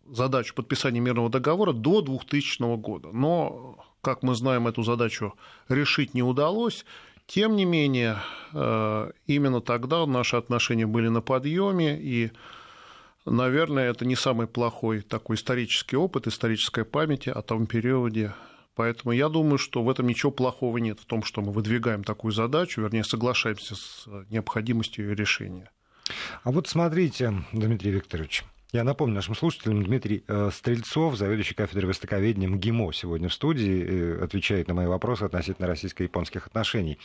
задачу 0.06 0.54
подписания 0.54 1.00
мирного 1.00 1.30
договора 1.30 1.74
до 1.74 2.02
2000 2.02 2.78
года. 2.78 3.10
Но, 3.12 3.84
как 4.02 4.22
мы 4.22 4.36
знаем, 4.36 4.68
эту 4.68 4.84
задачу 4.84 5.34
решить 5.70 6.14
не 6.14 6.22
удалось. 6.22 6.86
Тем 7.26 7.56
не 7.56 7.66
менее, 7.66 8.18
именно 8.54 9.60
тогда 9.60 10.06
наши 10.06 10.36
отношения 10.36 10.86
были 10.86 11.08
на 11.08 11.22
подъеме, 11.22 12.00
и 12.00 12.32
наверное, 13.26 13.90
это 13.90 14.06
не 14.06 14.16
самый 14.16 14.48
плохой 14.48 15.02
такой 15.02 15.36
исторический 15.36 15.96
опыт, 15.96 16.28
историческая 16.28 16.86
память 16.86 17.28
о 17.28 17.42
том 17.42 17.68
периоде. 17.68 18.34
Поэтому 18.76 19.12
я 19.12 19.30
думаю, 19.30 19.58
что 19.58 19.84
в 19.84 19.90
этом 19.90 20.08
ничего 20.08 20.32
плохого 20.32 20.78
нет, 20.78 21.00
в 21.00 21.06
том, 21.06 21.24
что 21.24 21.42
мы 21.42 21.52
выдвигаем 21.52 22.04
такую 22.04 22.32
задачу, 22.32 22.82
вернее, 22.82 23.04
соглашаемся 23.04 23.76
с 23.76 24.08
необходимостью 24.30 25.10
ее 25.10 25.16
решения. 25.16 25.70
А 26.44 26.52
вот 26.52 26.68
смотрите, 26.68 27.44
Дмитрий 27.52 27.92
Викторович, 27.92 28.44
я 28.72 28.86
напомню 28.86 29.16
нашим 29.16 29.36
слушателям, 29.36 29.84
Дмитрий 29.84 30.24
э, 30.28 30.50
Стрельцов, 30.54 31.18
заведующий 31.18 31.56
кафедрой 31.56 31.90
востоковедения 31.90 32.48
МГИМО, 32.48 32.94
сегодня 32.94 33.28
в 33.28 33.34
студии, 33.34 33.84
э, 33.84 34.24
отвечает 34.24 34.70
на 34.70 34.74
мои 34.74 34.88
вопросы 34.88 35.24
относительно 35.24 35.68
российско-японских 35.68 36.48
отношений. 36.48 36.98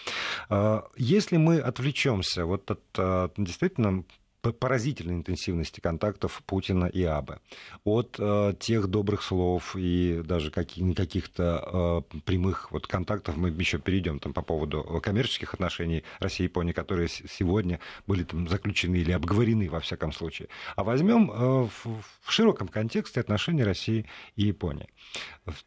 Э, 0.48 0.82
если 0.96 1.38
мы 1.38 1.58
отвлечемся 1.58 2.46
вот 2.46 2.70
от 2.70 3.32
действительно 3.36 4.04
поразительной 4.52 5.14
интенсивности 5.14 5.80
контактов 5.80 6.42
Путина 6.46 6.86
и 6.86 7.02
Абе. 7.02 7.38
От 7.84 8.16
э, 8.18 8.54
тех 8.58 8.88
добрых 8.88 9.22
слов 9.22 9.76
и 9.76 10.22
даже 10.24 10.50
каких- 10.50 10.96
каких-то 10.96 12.04
э, 12.12 12.20
прямых 12.20 12.72
вот 12.72 12.86
контактов 12.86 13.36
мы 13.36 13.50
еще 13.50 13.78
перейдем 13.78 14.18
там, 14.18 14.32
по 14.32 14.42
поводу 14.42 14.82
коммерческих 15.02 15.54
отношений 15.54 16.04
России 16.18 16.44
и 16.44 16.48
Японии, 16.48 16.72
которые 16.72 17.08
сегодня 17.08 17.80
были 18.06 18.24
там, 18.24 18.48
заключены 18.48 18.96
или 18.96 19.12
обговорены 19.12 19.68
во 19.70 19.80
всяком 19.80 20.12
случае. 20.12 20.48
А 20.76 20.84
возьмем 20.84 21.30
э, 21.30 21.34
в, 21.34 22.02
в 22.20 22.32
широком 22.32 22.68
контексте 22.68 23.20
отношения 23.20 23.64
России 23.64 24.06
и 24.36 24.44
Японии. 24.46 24.88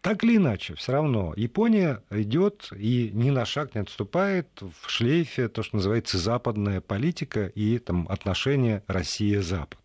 Так 0.02 0.24
или 0.24 0.38
иначе, 0.38 0.76
все 0.76 0.92
равно 0.92 1.34
Япония 1.36 2.04
идет 2.10 2.70
и 2.76 3.12
ни 3.14 3.30
на 3.30 3.46
шаг 3.46 3.76
не 3.76 3.82
отступает 3.82 4.48
в 4.62 4.90
шлейфе 4.90 5.48
то, 5.48 5.64
что 5.64 5.78
называется 5.78 6.18
западная 6.18 6.82
политика 6.82 7.48
и 7.48 7.78
там, 7.80 8.08
отношения 8.10 8.69
Россия-Запад. 8.88 9.80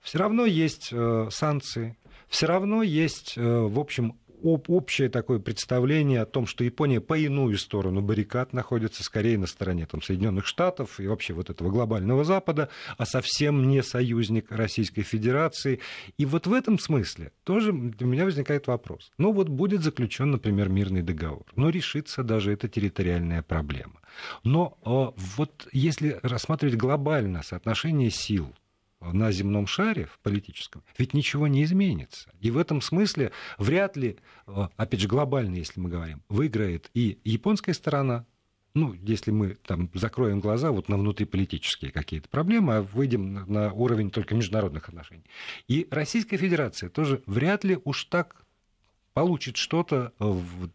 Все 0.00 0.18
равно 0.18 0.46
есть 0.46 0.90
э, 0.92 1.28
санкции, 1.30 1.96
все 2.28 2.46
равно 2.46 2.82
есть, 2.82 3.34
э, 3.36 3.42
в 3.42 3.78
общем, 3.78 4.16
общее 4.42 5.08
такое 5.08 5.38
представление 5.38 6.22
о 6.22 6.26
том, 6.26 6.46
что 6.46 6.64
Япония 6.64 7.00
по 7.00 7.16
иную 7.16 7.56
сторону 7.58 8.02
баррикад 8.02 8.52
находится, 8.52 9.02
скорее 9.02 9.38
на 9.38 9.46
стороне 9.46 9.86
там, 9.86 10.02
Соединенных 10.02 10.46
Штатов 10.46 11.00
и 11.00 11.06
вообще 11.06 11.34
вот 11.34 11.50
этого 11.50 11.70
глобального 11.70 12.24
Запада, 12.24 12.68
а 12.98 13.06
совсем 13.06 13.68
не 13.68 13.82
союзник 13.82 14.50
Российской 14.50 15.02
Федерации. 15.02 15.80
И 16.18 16.24
вот 16.24 16.46
в 16.46 16.52
этом 16.52 16.78
смысле 16.78 17.32
тоже 17.44 17.72
у 17.72 18.06
меня 18.06 18.24
возникает 18.24 18.66
вопрос. 18.66 19.10
Ну 19.18 19.32
вот 19.32 19.48
будет 19.48 19.82
заключен, 19.82 20.30
например, 20.30 20.68
мирный 20.68 21.02
договор, 21.02 21.46
но 21.54 21.70
решится 21.70 22.22
даже 22.22 22.52
эта 22.52 22.68
территориальная 22.68 23.42
проблема. 23.42 24.00
Но 24.44 24.78
э, 24.84 25.20
вот 25.36 25.68
если 25.72 26.18
рассматривать 26.22 26.76
глобально 26.76 27.42
соотношение 27.42 28.10
сил 28.10 28.52
на 29.12 29.32
земном 29.32 29.66
шаре, 29.66 30.06
в 30.06 30.18
политическом, 30.20 30.82
ведь 30.98 31.14
ничего 31.14 31.46
не 31.46 31.64
изменится. 31.64 32.30
И 32.40 32.50
в 32.50 32.58
этом 32.58 32.80
смысле 32.80 33.32
вряд 33.58 33.96
ли, 33.96 34.16
э, 34.46 34.68
опять 34.76 35.00
же, 35.00 35.08
глобально, 35.08 35.56
если 35.56 35.80
мы 35.80 35.88
говорим, 35.90 36.22
выиграет 36.28 36.90
и 36.94 37.18
японская 37.24 37.74
сторона, 37.74 38.26
ну, 38.74 38.92
если 38.92 39.30
мы 39.30 39.54
там 39.66 39.90
закроем 39.94 40.40
глаза 40.40 40.70
вот 40.70 40.88
на 40.88 40.98
внутриполитические 40.98 41.90
какие-то 41.90 42.28
проблемы, 42.28 42.76
а 42.76 42.82
выйдем 42.82 43.32
на 43.50 43.72
уровень 43.72 44.10
только 44.10 44.34
международных 44.34 44.88
отношений. 44.90 45.24
И 45.66 45.88
Российская 45.90 46.36
Федерация 46.36 46.90
тоже 46.90 47.22
вряд 47.26 47.64
ли 47.64 47.78
уж 47.84 48.04
так 48.04 48.44
получит 49.14 49.56
что-то 49.56 50.12
в, 50.18 50.68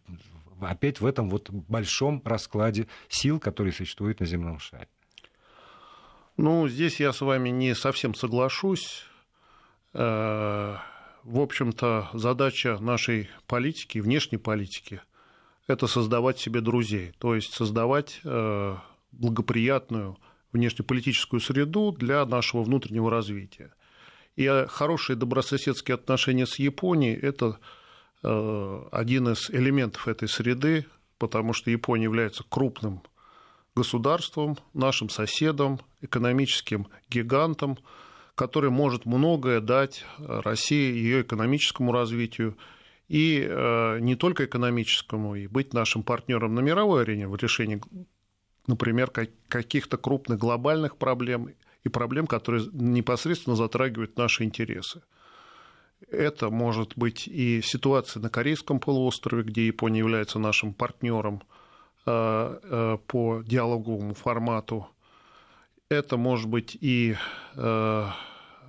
опять 0.61 0.99
в 0.99 1.05
этом 1.05 1.29
вот 1.29 1.51
большом 1.51 2.23
раскладе 2.25 2.87
сил, 3.07 3.39
которые 3.39 3.71
существуют 3.71 4.19
на 4.19 4.25
земном 4.25 4.59
шаре. 4.59 4.87
Ну, 6.41 6.67
здесь 6.67 6.99
я 6.99 7.13
с 7.13 7.21
вами 7.21 7.49
не 7.49 7.75
совсем 7.75 8.15
соглашусь. 8.15 9.03
Э, 9.93 10.75
в 11.23 11.39
общем-то, 11.39 12.09
задача 12.13 12.79
нашей 12.79 13.29
политики, 13.45 13.99
внешней 13.99 14.39
политики, 14.39 15.01
это 15.67 15.85
создавать 15.85 16.39
себе 16.39 16.61
друзей, 16.61 17.13
то 17.19 17.35
есть 17.35 17.53
создавать 17.53 18.21
э, 18.23 18.75
благоприятную 19.11 20.17
внешнеполитическую 20.51 21.41
среду 21.41 21.91
для 21.91 22.25
нашего 22.25 22.63
внутреннего 22.63 23.11
развития. 23.11 23.71
И 24.35 24.65
хорошие 24.67 25.17
добрососедские 25.17 25.93
отношения 25.93 26.47
с 26.47 26.57
Японией– 26.57 27.19
это 27.21 27.59
э, 28.23 28.83
один 28.91 29.29
из 29.29 29.47
элементов 29.51 30.07
этой 30.07 30.27
среды, 30.27 30.87
потому 31.19 31.53
что 31.53 31.69
Япония 31.69 32.05
является 32.05 32.43
крупным 32.49 33.03
государством, 33.75 34.57
нашим 34.73 35.09
соседом, 35.09 35.79
экономическим 36.01 36.87
гигантом, 37.09 37.77
который 38.35 38.69
может 38.69 39.05
многое 39.05 39.61
дать 39.61 40.05
России, 40.17 40.93
ее 40.93 41.21
экономическому 41.21 41.91
развитию, 41.91 42.57
и 43.07 43.45
э, 43.45 43.99
не 43.99 44.15
только 44.15 44.45
экономическому, 44.45 45.35
и 45.35 45.47
быть 45.47 45.73
нашим 45.73 46.03
партнером 46.03 46.55
на 46.55 46.61
мировой 46.61 47.03
арене 47.03 47.27
в 47.27 47.35
решении, 47.35 47.81
например, 48.67 49.11
каких-то 49.47 49.97
крупных 49.97 50.39
глобальных 50.39 50.97
проблем 50.97 51.49
и 51.83 51.89
проблем, 51.89 52.27
которые 52.27 52.65
непосредственно 52.71 53.55
затрагивают 53.55 54.17
наши 54.17 54.43
интересы. 54.43 55.01
Это 56.09 56.49
может 56.49 56.93
быть 56.95 57.27
и 57.27 57.61
ситуация 57.61 58.21
на 58.21 58.29
Корейском 58.29 58.79
полуострове, 58.79 59.43
где 59.43 59.67
Япония 59.67 59.99
является 59.99 60.39
нашим 60.39 60.73
партнером– 60.73 61.41
Э, 61.51 61.53
э, 61.53 61.60
по 62.03 63.43
диалоговому 63.45 64.13
формату. 64.13 64.87
Это 65.89 66.17
может 66.17 66.47
быть 66.47 66.77
и 66.79 67.15
э, 67.55 68.05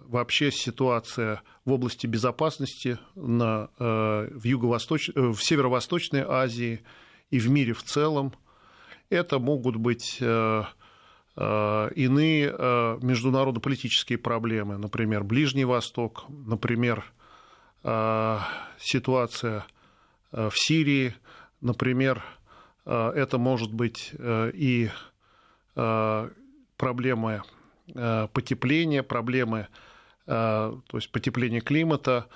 вообще 0.06 0.50
ситуация 0.50 1.42
в 1.64 1.72
области 1.72 2.06
безопасности 2.06 2.98
на, 3.14 3.68
в, 3.78 4.44
юго-восточ... 4.44 5.10
в 5.14 5.36
Северо-Восточной 5.36 6.24
Азии 6.28 6.82
и 7.30 7.38
в 7.38 7.48
мире 7.48 7.72
в 7.72 7.82
целом. 7.82 8.32
Это 9.08 9.38
могут 9.38 9.76
быть 9.76 10.20
иные 10.20 10.58
международно-политические 13.00 14.18
проблемы, 14.18 14.76
например, 14.76 15.24
Ближний 15.24 15.64
Восток, 15.64 16.24
например, 16.28 17.04
ситуация 18.78 19.64
в 20.30 20.52
Сирии, 20.54 21.14
например, 21.60 22.22
это 22.84 23.38
может 23.38 23.72
быть 23.72 24.12
и 24.20 24.90
проблемы 26.76 27.42
потепления, 28.32 29.02
проблемы 29.02 29.68
то 30.26 30.82
есть 30.92 31.10
потепления 31.10 31.60
климата, 31.60 32.26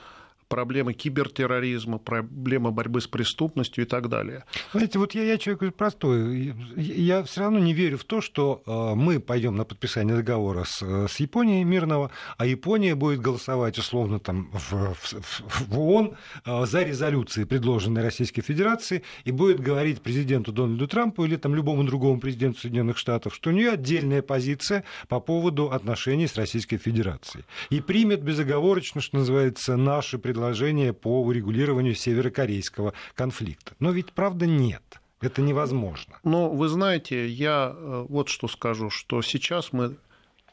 проблемы 0.48 0.92
кибертерроризма, 0.92 1.98
проблемы 1.98 2.70
борьбы 2.70 3.00
с 3.00 3.06
преступностью 3.06 3.84
и 3.84 3.86
так 3.86 4.08
далее. 4.08 4.44
Знаете, 4.72 4.98
вот 4.98 5.14
я, 5.14 5.24
я 5.24 5.38
человек 5.38 5.74
простой. 5.74 6.54
Я 6.76 7.22
все 7.24 7.40
равно 7.40 7.58
не 7.58 7.74
верю 7.74 7.98
в 7.98 8.04
то, 8.04 8.20
что 8.20 8.62
э, 8.66 8.94
мы 8.94 9.20
пойдем 9.20 9.56
на 9.56 9.64
подписание 9.64 10.16
договора 10.16 10.64
с, 10.64 10.82
с 10.82 11.20
Японией 11.20 11.64
мирного, 11.64 12.10
а 12.38 12.46
Япония 12.46 12.94
будет 12.94 13.20
голосовать 13.20 13.78
условно 13.78 14.20
там 14.20 14.50
в, 14.52 14.94
в, 14.94 15.68
в 15.68 15.78
ООН 15.78 16.16
э, 16.44 16.66
за 16.66 16.82
резолюции, 16.82 17.44
предложенные 17.44 18.04
Российской 18.04 18.42
Федерации, 18.42 19.02
и 19.24 19.32
будет 19.32 19.60
говорить 19.60 20.00
президенту 20.00 20.52
Дональду 20.52 20.86
Трампу 20.86 21.24
или 21.24 21.36
там 21.36 21.54
любому 21.54 21.84
другому 21.84 22.20
президенту 22.20 22.60
Соединенных 22.60 22.98
Штатов, 22.98 23.34
что 23.34 23.50
у 23.50 23.52
нее 23.52 23.72
отдельная 23.72 24.22
позиция 24.22 24.84
по 25.08 25.20
поводу 25.20 25.70
отношений 25.72 26.26
с 26.26 26.36
Российской 26.36 26.76
Федерацией. 26.76 27.44
И 27.70 27.80
примет 27.80 28.22
безоговорочно, 28.22 29.00
что 29.00 29.18
называется, 29.18 29.76
наши 29.76 30.18
предложения 30.18 30.35
предложение 30.36 30.92
по 30.92 31.22
урегулированию 31.22 31.94
северокорейского 31.94 32.92
конфликта. 33.14 33.72
Но 33.78 33.90
ведь 33.90 34.12
правда 34.12 34.46
нет. 34.46 34.82
Это 35.22 35.40
невозможно. 35.40 36.18
Но 36.24 36.50
вы 36.50 36.68
знаете, 36.68 37.26
я 37.26 37.72
э, 37.74 38.06
вот 38.06 38.28
что 38.28 38.48
скажу, 38.48 38.90
что 38.90 39.22
сейчас 39.22 39.72
мы 39.72 39.96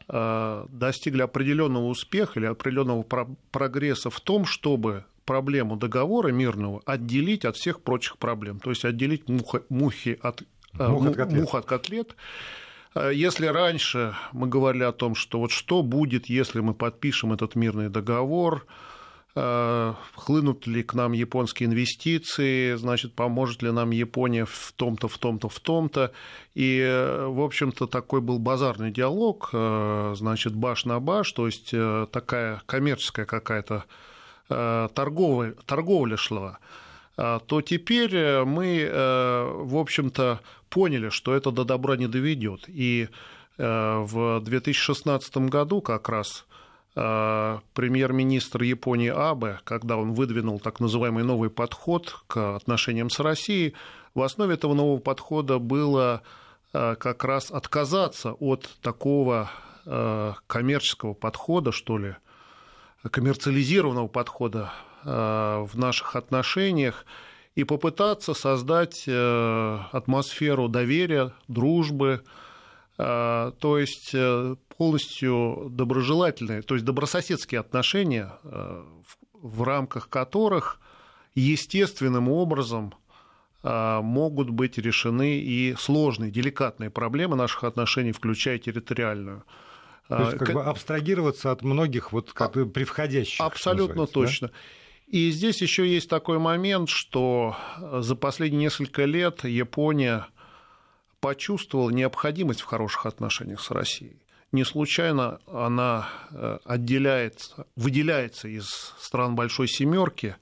э, 0.07 0.65
достигли 0.69 1.21
определенного 1.21 1.87
успеха 1.87 2.39
или 2.39 2.45
определенного 2.45 3.03
прогресса 3.51 4.09
в 4.09 4.21
том, 4.21 4.45
чтобы 4.45 5.03
проблему 5.25 5.75
договора 5.75 6.29
мирного 6.29 6.81
отделить 6.85 7.43
от 7.43 7.57
всех 7.57 7.81
прочих 7.81 8.17
проблем. 8.17 8.61
То 8.61 8.69
есть 8.69 8.85
отделить 8.85 9.27
муха, 9.27 9.63
мухи 9.67 10.17
от, 10.21 10.43
э, 10.79 10.87
мух 10.87 11.07
от 11.07 11.15
котлет. 11.17 11.39
Мух 11.41 11.55
от 11.55 11.65
котлет. 11.65 12.15
Если 13.11 13.47
раньше 13.47 14.15
мы 14.31 14.47
говорили 14.47 14.83
о 14.83 14.93
том, 14.93 15.15
что 15.15 15.39
вот 15.39 15.51
что 15.51 15.81
будет, 15.81 16.27
если 16.27 16.61
мы 16.61 16.73
подпишем 16.73 17.33
этот 17.33 17.55
мирный 17.55 17.89
договор, 17.89 18.65
хлынут 19.35 20.67
ли 20.67 20.83
к 20.83 20.93
нам 20.93 21.11
японские 21.13 21.67
инвестиции, 21.67 22.75
значит, 22.75 23.15
поможет 23.15 23.63
ли 23.63 23.71
нам 23.71 23.89
Япония 23.89 24.45
в 24.45 24.73
том-то, 24.75 25.07
в 25.07 25.17
том-то, 25.17 25.49
в 25.49 25.59
том-то. 25.59 26.11
И, 26.53 26.79
в 27.27 27.41
общем-то, 27.41 27.87
такой 27.87 28.21
был 28.21 28.37
базарный 28.37 28.91
диалог, 28.91 29.49
э, 29.51 30.13
значит, 30.15 30.53
баш 30.53 30.85
на 30.85 30.99
баш, 30.99 31.31
то 31.31 31.47
есть 31.47 31.71
э, 31.73 32.05
такая 32.11 32.61
коммерческая 32.65 33.25
какая-то 33.25 33.85
торговля, 34.49 35.55
торговля 35.65 36.17
шла 36.17 36.59
то 37.15 37.61
теперь 37.65 38.43
мы, 38.43 38.89
в 38.91 39.77
общем-то, 39.77 40.41
поняли, 40.69 41.09
что 41.09 41.33
это 41.33 41.51
до 41.51 41.63
добра 41.63 41.95
не 41.95 42.07
доведет. 42.07 42.65
И 42.67 43.07
в 43.57 44.41
2016 44.41 45.37
году 45.37 45.81
как 45.81 46.09
раз 46.09 46.45
Э, 46.45 46.52
премьер-министр 46.93 48.63
Японии 48.63 49.09
Абе, 49.09 49.59
когда 49.63 49.97
он 49.97 50.13
выдвинул 50.13 50.59
так 50.59 50.79
называемый 50.79 51.23
новый 51.23 51.50
подход 51.50 52.15
к 52.27 52.55
отношениям 52.55 53.09
с 53.09 53.19
Россией, 53.19 53.73
в 54.13 54.21
основе 54.21 54.53
этого 54.53 54.75
нового 54.75 55.00
подхода 55.00 55.57
было 55.57 56.21
э, 56.71 56.95
как 57.00 57.23
раз 57.23 57.50
отказаться 57.50 58.33
от 58.33 58.69
такого 58.81 59.50
э, 59.85 60.33
коммерческого 60.45 61.15
подхода, 61.15 61.71
что 61.71 61.97
ли, 61.97 62.15
коммерциализированного 63.01 64.07
подхода 64.07 64.71
в 65.03 65.71
наших 65.73 66.15
отношениях 66.15 67.05
и 67.55 67.65
попытаться 67.65 68.33
создать 68.33 69.06
атмосферу 69.06 70.69
доверия, 70.69 71.34
дружбы, 71.49 72.23
то 72.95 73.77
есть 73.79 74.13
полностью 74.77 75.67
доброжелательные, 75.69 76.62
то 76.62 76.75
есть 76.75 76.86
добрососедские 76.86 77.60
отношения, 77.60 78.34
э, 78.43 78.84
в 79.34 79.63
рамках 79.63 80.10
которых 80.10 80.79
естественным 81.36 82.29
образом 82.29 82.93
э, 83.63 83.99
могут 84.01 84.49
быть 84.49 84.77
решены 84.77 85.38
и 85.39 85.75
сложные, 85.77 86.32
деликатные 86.32 86.89
проблемы 86.89 87.36
наших 87.36 87.63
отношений, 87.63 88.12
включая 88.12 88.58
территориальную. 88.58 89.43
То 90.10 90.19
есть, 90.19 90.38
как, 90.38 90.47
как 90.47 90.56
бы 90.56 90.63
абстрагироваться 90.63 91.51
от 91.51 91.62
многих 91.62 92.12
вот 92.12 92.34
как 92.34 92.53
бы 92.53 92.65
превходящих. 92.65 93.39
Абсолютно 93.39 94.06
точно. 94.06 94.49
Да? 94.49 94.53
И 95.08 95.32
здесь 95.32 95.62
еще 95.62 95.88
есть 95.88 96.10
такой 96.10 96.39
момент, 96.39 96.89
что 96.89 97.56
за 97.79 98.15
последние 98.15 98.63
несколько 98.63 99.06
лет 99.06 99.45
Япония 99.45 100.27
почувствовала 101.23 101.89
необходимость 101.89 102.59
в 102.59 102.65
хороших 102.65 103.05
отношениях 103.05 103.62
с 103.62 103.71
Россией. 103.71 104.21
Не 104.51 104.65
случайно 104.65 105.39
она 105.47 106.09
э, 106.31 106.57
отделяется, 106.65 107.65
выделяется 107.77 108.49
из 108.49 108.65
стран 108.99 109.33
Большой 109.33 109.69
Семерки 109.69 110.36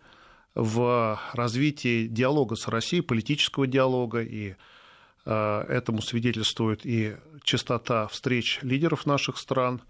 в 0.55 1.19
развитии 1.33 2.07
диалога 2.07 2.55
с 2.55 2.67
Россией, 2.67 3.03
политического 3.03 3.67
диалога, 3.67 4.23
и 4.23 4.55
э, 5.25 5.65
этому 5.69 6.01
свидетельствует 6.01 6.83
и 6.83 7.15
частота 7.43 8.07
встреч 8.07 8.57
лидеров 8.63 9.05
наших 9.05 9.37
стран, 9.37 9.83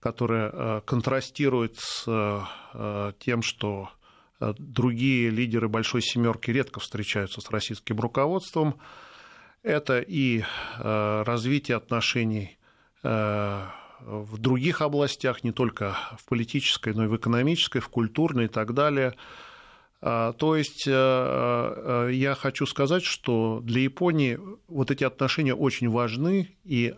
которая 0.00 0.50
э, 0.52 0.80
контрастирует 0.84 1.76
с 1.78 2.48
тем, 3.20 3.42
что 3.42 3.88
другие 4.40 5.30
лидеры 5.30 5.68
Большой 5.68 6.02
Семерки 6.02 6.50
редко 6.50 6.80
встречаются 6.80 7.40
с 7.40 7.48
российским 7.50 8.00
руководством. 8.00 8.80
Это 9.64 9.98
и 9.98 10.44
развитие 10.80 11.76
отношений 11.76 12.56
Э, 13.04 13.66
в 14.00 14.36
других 14.36 14.82
областях, 14.82 15.44
не 15.44 15.52
только 15.52 15.96
в 16.18 16.26
политической, 16.26 16.92
но 16.92 17.04
и 17.04 17.06
в 17.06 17.16
экономической, 17.16 17.80
в 17.80 17.88
культурной 17.88 18.46
и 18.46 18.48
так 18.48 18.74
далее. 18.74 19.14
А, 20.02 20.34
то 20.34 20.56
есть 20.56 20.86
э, 20.86 20.92
э, 20.92 22.10
я 22.12 22.34
хочу 22.34 22.66
сказать, 22.66 23.02
что 23.02 23.60
для 23.62 23.80
Японии 23.80 24.38
вот 24.68 24.90
эти 24.90 25.04
отношения 25.04 25.54
очень 25.54 25.88
важны, 25.88 26.54
и 26.64 26.94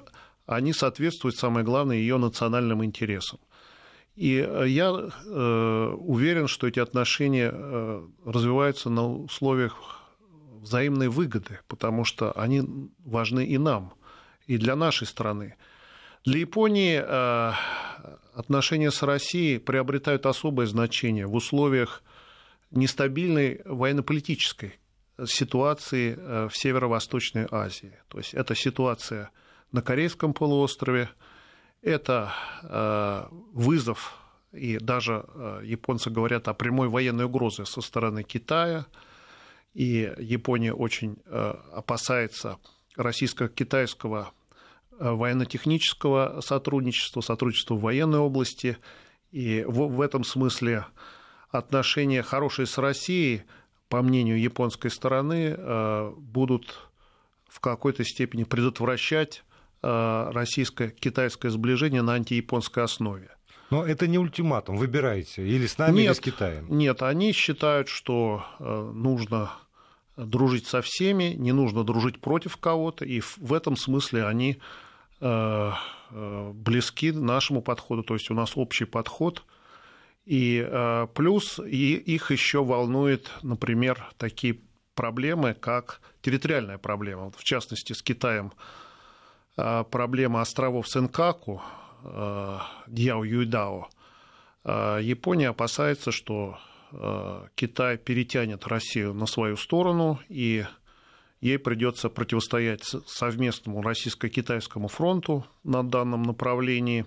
они 0.46 0.72
соответствуют, 0.72 1.37
самое 1.37 1.64
главное, 1.64 1.96
ее 1.96 2.16
национальным 2.16 2.85
интересам. 2.85 3.38
И 4.16 4.48
я 4.66 4.92
уверен, 4.92 6.48
что 6.48 6.66
эти 6.66 6.81
отношения 6.81 7.52
развиваются 8.24 8.88
на 8.88 9.07
условиях 9.07 10.06
взаимной 10.66 11.09
выгоды, 11.09 11.61
потому 11.68 12.05
что 12.05 12.33
они 12.33 12.90
важны 13.05 13.46
и 13.46 13.57
нам, 13.57 13.94
и 14.46 14.59
для 14.59 14.76
нашей 14.76 15.07
страны. 15.07 15.57
Для 16.24 16.40
Японии 16.40 17.00
э, 17.00 17.52
отношения 18.35 18.90
с 18.90 19.02
Россией 19.02 19.59
приобретают 19.59 20.26
особое 20.26 20.66
значение 20.66 21.26
в 21.26 21.35
условиях 21.35 22.02
нестабильной 22.72 23.62
военно-политической 23.64 24.79
ситуации 25.24 26.16
э, 26.18 26.48
в 26.48 26.57
Северо-Восточной 26.57 27.46
Азии. 27.50 27.92
То 28.09 28.18
есть 28.18 28.35
это 28.35 28.57
ситуация 28.57 29.31
на 29.70 29.83
Корейском 29.83 30.35
полуострове, 30.35 31.09
это 31.81 32.33
э, 32.62 33.29
вызов, 33.52 34.18
и 34.52 34.79
даже 34.79 35.26
японцы 35.62 36.11
говорят 36.11 36.48
о 36.48 36.55
прямой 36.55 36.88
военной 36.88 37.26
угрозе 37.26 37.66
со 37.66 37.83
стороны 37.83 38.22
Китая, 38.22 38.87
и 39.77 40.12
Япония 40.19 40.73
очень 40.73 41.19
опасается 41.73 42.59
российско-китайского 42.97 44.33
Э, 44.99 45.11
военно-технического 45.11 46.41
сотрудничества, 46.41 47.21
сотрудничества 47.21 47.75
в 47.75 47.81
военной 47.81 48.19
области. 48.19 48.79
И 49.31 49.62
в, 49.67 50.01
этом 50.01 50.25
смысле 50.25 50.87
отношения 51.51 52.23
хорошие 52.23 52.65
с 52.65 52.79
Россией, 52.79 53.43
по 53.91 54.01
мнению 54.01 54.41
японской 54.41 54.89
стороны, 54.89 55.55
э, 55.57 56.12
будут 56.17 56.89
в 57.47 57.61
какой-то 57.61 58.05
степени 58.05 58.45
предотвращать 58.45 59.45
э, 59.83 60.31
российско-китайское 60.31 61.51
сближение 61.51 62.01
на 62.01 62.15
антияпонской 62.15 62.83
основе. 62.83 63.29
Но 63.69 63.85
это 63.85 64.07
не 64.07 64.17
ультиматум, 64.19 64.77
выбирайте, 64.77 65.47
или 65.47 65.67
с 65.67 65.77
нами, 65.77 65.97
нет, 65.97 66.05
или 66.05 66.12
с 66.12 66.21
Китаем. 66.21 66.67
Нет, 66.71 67.03
они 67.03 67.33
считают, 67.33 67.89
что 67.89 68.45
нужно 68.61 69.51
дружить 70.16 70.66
со 70.66 70.83
всеми, 70.83 71.35
не 71.35 71.52
нужно 71.52 71.85
дружить 71.85 72.20
против 72.20 72.57
кого-то, 72.57 73.05
и 73.05 73.20
в 73.20 73.52
этом 73.52 73.76
смысле 73.76 74.26
они 74.26 74.59
Э, 75.18 75.72
э, 76.11 76.52
близки 76.55 77.11
нашему 77.11 77.62
подходу, 77.62 78.02
то 78.02 78.14
есть 78.14 78.31
у 78.31 78.35
нас 78.35 78.52
общий 78.57 78.85
подход. 78.85 79.44
И 80.26 80.62
э, 80.66 81.07
плюс 81.14 81.59
и 81.59 81.94
их 81.94 82.31
еще 82.31 82.62
волнует, 82.62 83.31
например, 83.42 84.07
такие 84.18 84.61
проблемы 84.94 85.55
как 85.55 86.00
территориальная 86.20 86.79
проблема. 86.79 87.31
В 87.31 87.44
частности, 87.44 87.92
с 87.92 88.02
Китаем 88.02 88.52
проблема 89.57 90.42
островов 90.42 90.87
Сенкаку, 90.87 91.62
Дьяо-Юйдао. 92.02 93.87
Япония 95.00 95.48
опасается, 95.48 96.12
что 96.12 96.59
Китай 97.55 97.99
перетянет 97.99 98.67
Россию 98.67 99.13
на 99.15 99.27
свою 99.27 99.57
сторону 99.57 100.19
и 100.29 100.65
ей 101.41 101.59
придется 101.59 102.09
противостоять 102.09 102.85
совместному 103.07 103.83
российско-китайскому 103.83 104.89
фронту 104.89 105.47
на 105.65 105.83
данном 105.83 106.23
направлении. 106.23 107.07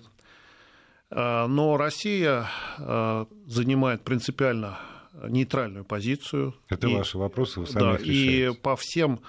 А, 1.10 1.48
но 1.48 1.78
Россия 1.78 2.48
а, 2.78 3.28
занимает 3.46 4.04
принципиально 4.04 4.80
нейтральную 5.28 5.86
позицию. 5.86 6.56
Это 6.70 6.88
и, 6.88 6.96
ваши 6.96 7.18
вопросы, 7.18 7.60
вы 7.60 7.68
сами 7.68 7.80
да, 7.84 7.96
их 7.96 8.02
решаете. 8.02 8.52
И 8.52 8.62
по 8.62 8.76
всем, 8.76 9.20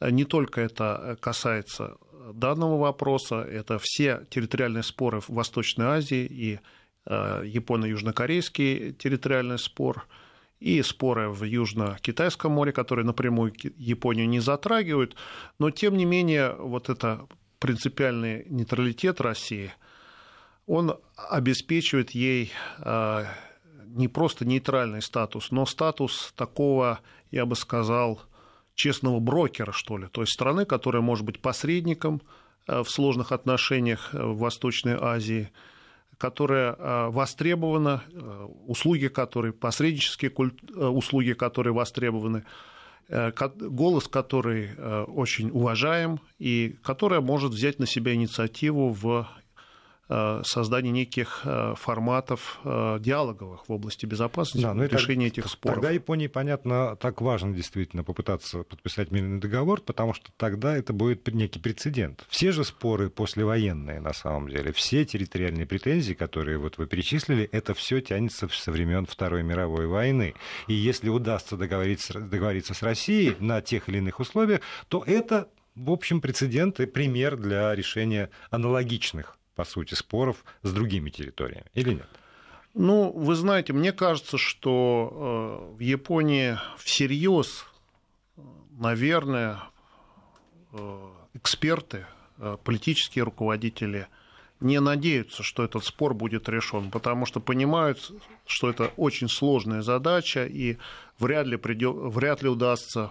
не 0.00 0.24
только 0.24 0.60
это 0.60 1.16
касается 1.20 1.96
данного 2.32 2.78
вопроса, 2.78 3.40
это 3.40 3.78
все 3.80 4.26
территориальные 4.30 4.82
споры 4.82 5.20
в 5.20 5.30
Восточной 5.30 5.86
Азии 5.86 6.26
и 6.30 6.60
японо-южнокорейский 7.06 8.92
территориальный 8.92 9.58
спор– 9.58 10.06
и 10.60 10.82
споры 10.82 11.30
в 11.30 11.42
Южно-Китайском 11.42 12.52
море, 12.52 12.72
которые 12.72 13.04
напрямую 13.06 13.52
Японию 13.76 14.28
не 14.28 14.40
затрагивают, 14.40 15.16
но 15.58 15.70
тем 15.70 15.96
не 15.96 16.04
менее 16.04 16.54
вот 16.54 16.90
это 16.90 17.26
принципиальный 17.58 18.44
нейтралитет 18.46 19.20
России, 19.20 19.72
он 20.66 20.98
обеспечивает 21.16 22.10
ей 22.10 22.52
а, 22.78 23.26
не 23.86 24.06
просто 24.06 24.44
нейтральный 24.44 25.02
статус, 25.02 25.50
но 25.50 25.66
статус 25.66 26.32
такого, 26.36 27.00
я 27.30 27.46
бы 27.46 27.56
сказал, 27.56 28.20
честного 28.74 29.18
брокера, 29.18 29.72
что 29.72 29.96
ли, 29.96 30.08
то 30.08 30.20
есть 30.20 30.32
страны, 30.32 30.64
которая 30.64 31.02
может 31.02 31.24
быть 31.24 31.40
посредником 31.40 32.20
а, 32.66 32.84
в 32.84 32.90
сложных 32.90 33.32
отношениях 33.32 34.10
в 34.12 34.36
Восточной 34.36 34.96
Азии– 35.00 35.50
которая 36.20 36.74
э, 36.74 37.08
востребована, 37.08 38.04
э, 38.12 38.46
услуги 38.66 39.08
которые, 39.08 39.54
посреднические 39.54 40.30
э, 40.30 40.84
услуги, 40.86 41.32
которые 41.32 41.72
востребованы, 41.72 42.44
голос 43.58 44.06
который 44.06 44.70
очень 45.08 45.50
уважаем 45.50 46.20
и 46.38 46.76
которая 46.80 47.20
может 47.20 47.50
взять 47.50 47.80
на 47.80 47.86
себя 47.86 48.14
инициативу 48.14 48.90
в 48.90 49.26
создание 50.44 50.92
неких 50.92 51.42
э, 51.44 51.74
форматов 51.76 52.58
э, 52.64 52.98
диалоговых 53.00 53.68
в 53.68 53.72
области 53.72 54.06
безопасности, 54.06 54.66
да, 54.66 54.74
ну 54.74 54.84
решения 54.84 55.28
этих 55.28 55.46
споров. 55.46 55.76
Тогда 55.76 55.90
Японии, 55.90 56.26
понятно, 56.26 56.96
так 56.96 57.20
важно 57.20 57.54
действительно 57.54 58.02
попытаться 58.02 58.64
подписать 58.64 59.12
мирный 59.12 59.38
договор, 59.38 59.80
потому 59.80 60.12
что 60.12 60.32
тогда 60.36 60.76
это 60.76 60.92
будет 60.92 61.26
некий 61.28 61.60
прецедент. 61.60 62.26
Все 62.28 62.50
же 62.50 62.64
споры 62.64 63.08
послевоенные, 63.08 64.00
на 64.00 64.12
самом 64.12 64.48
деле, 64.48 64.72
все 64.72 65.04
территориальные 65.04 65.66
претензии, 65.66 66.14
которые 66.14 66.58
вот 66.58 66.78
вы 66.78 66.86
перечислили, 66.86 67.48
это 67.52 67.74
все 67.74 68.00
тянется 68.00 68.48
со 68.48 68.72
времен 68.72 69.06
Второй 69.06 69.44
мировой 69.44 69.86
войны. 69.86 70.34
И 70.66 70.74
если 70.74 71.08
удастся 71.08 71.56
договориться, 71.56 72.18
договориться 72.18 72.74
с 72.74 72.82
Россией 72.82 73.36
на 73.38 73.60
тех 73.60 73.88
или 73.88 73.98
иных 73.98 74.18
условиях, 74.18 74.60
то 74.88 75.04
это 75.06 75.48
в 75.76 75.90
общем, 75.92 76.20
прецедент 76.20 76.80
и 76.80 76.86
пример 76.86 77.36
для 77.36 77.74
решения 77.74 78.28
аналогичных 78.50 79.39
по 79.54 79.64
сути, 79.64 79.94
споров 79.94 80.44
с 80.62 80.72
другими 80.72 81.10
территориями, 81.10 81.66
или 81.74 81.94
нет? 81.94 82.08
Ну, 82.74 83.10
вы 83.12 83.34
знаете, 83.34 83.72
мне 83.72 83.92
кажется, 83.92 84.38
что 84.38 85.70
э, 85.72 85.76
в 85.76 85.80
Японии 85.80 86.56
всерьез, 86.78 87.66
наверное, 88.78 89.58
э, 90.72 91.08
эксперты, 91.34 92.06
э, 92.38 92.56
политические 92.62 93.24
руководители 93.24 94.06
не 94.60 94.78
надеются, 94.78 95.42
что 95.42 95.64
этот 95.64 95.84
спор 95.84 96.14
будет 96.14 96.48
решен, 96.48 96.90
потому 96.90 97.26
что 97.26 97.40
понимают, 97.40 98.12
что 98.46 98.70
это 98.70 98.92
очень 98.96 99.28
сложная 99.28 99.82
задача, 99.82 100.46
и 100.46 100.76
вряд 101.18 101.46
ли, 101.46 101.56
придет, 101.56 101.96
вряд 101.96 102.42
ли 102.42 102.48
удастся 102.48 103.10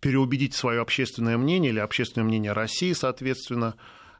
переубедить 0.00 0.54
свое 0.54 0.80
общественное 0.80 1.36
мнение 1.36 1.70
или 1.70 1.78
общественное 1.78 2.24
мнение 2.24 2.52
России, 2.52 2.92
соответственно, 2.92 3.74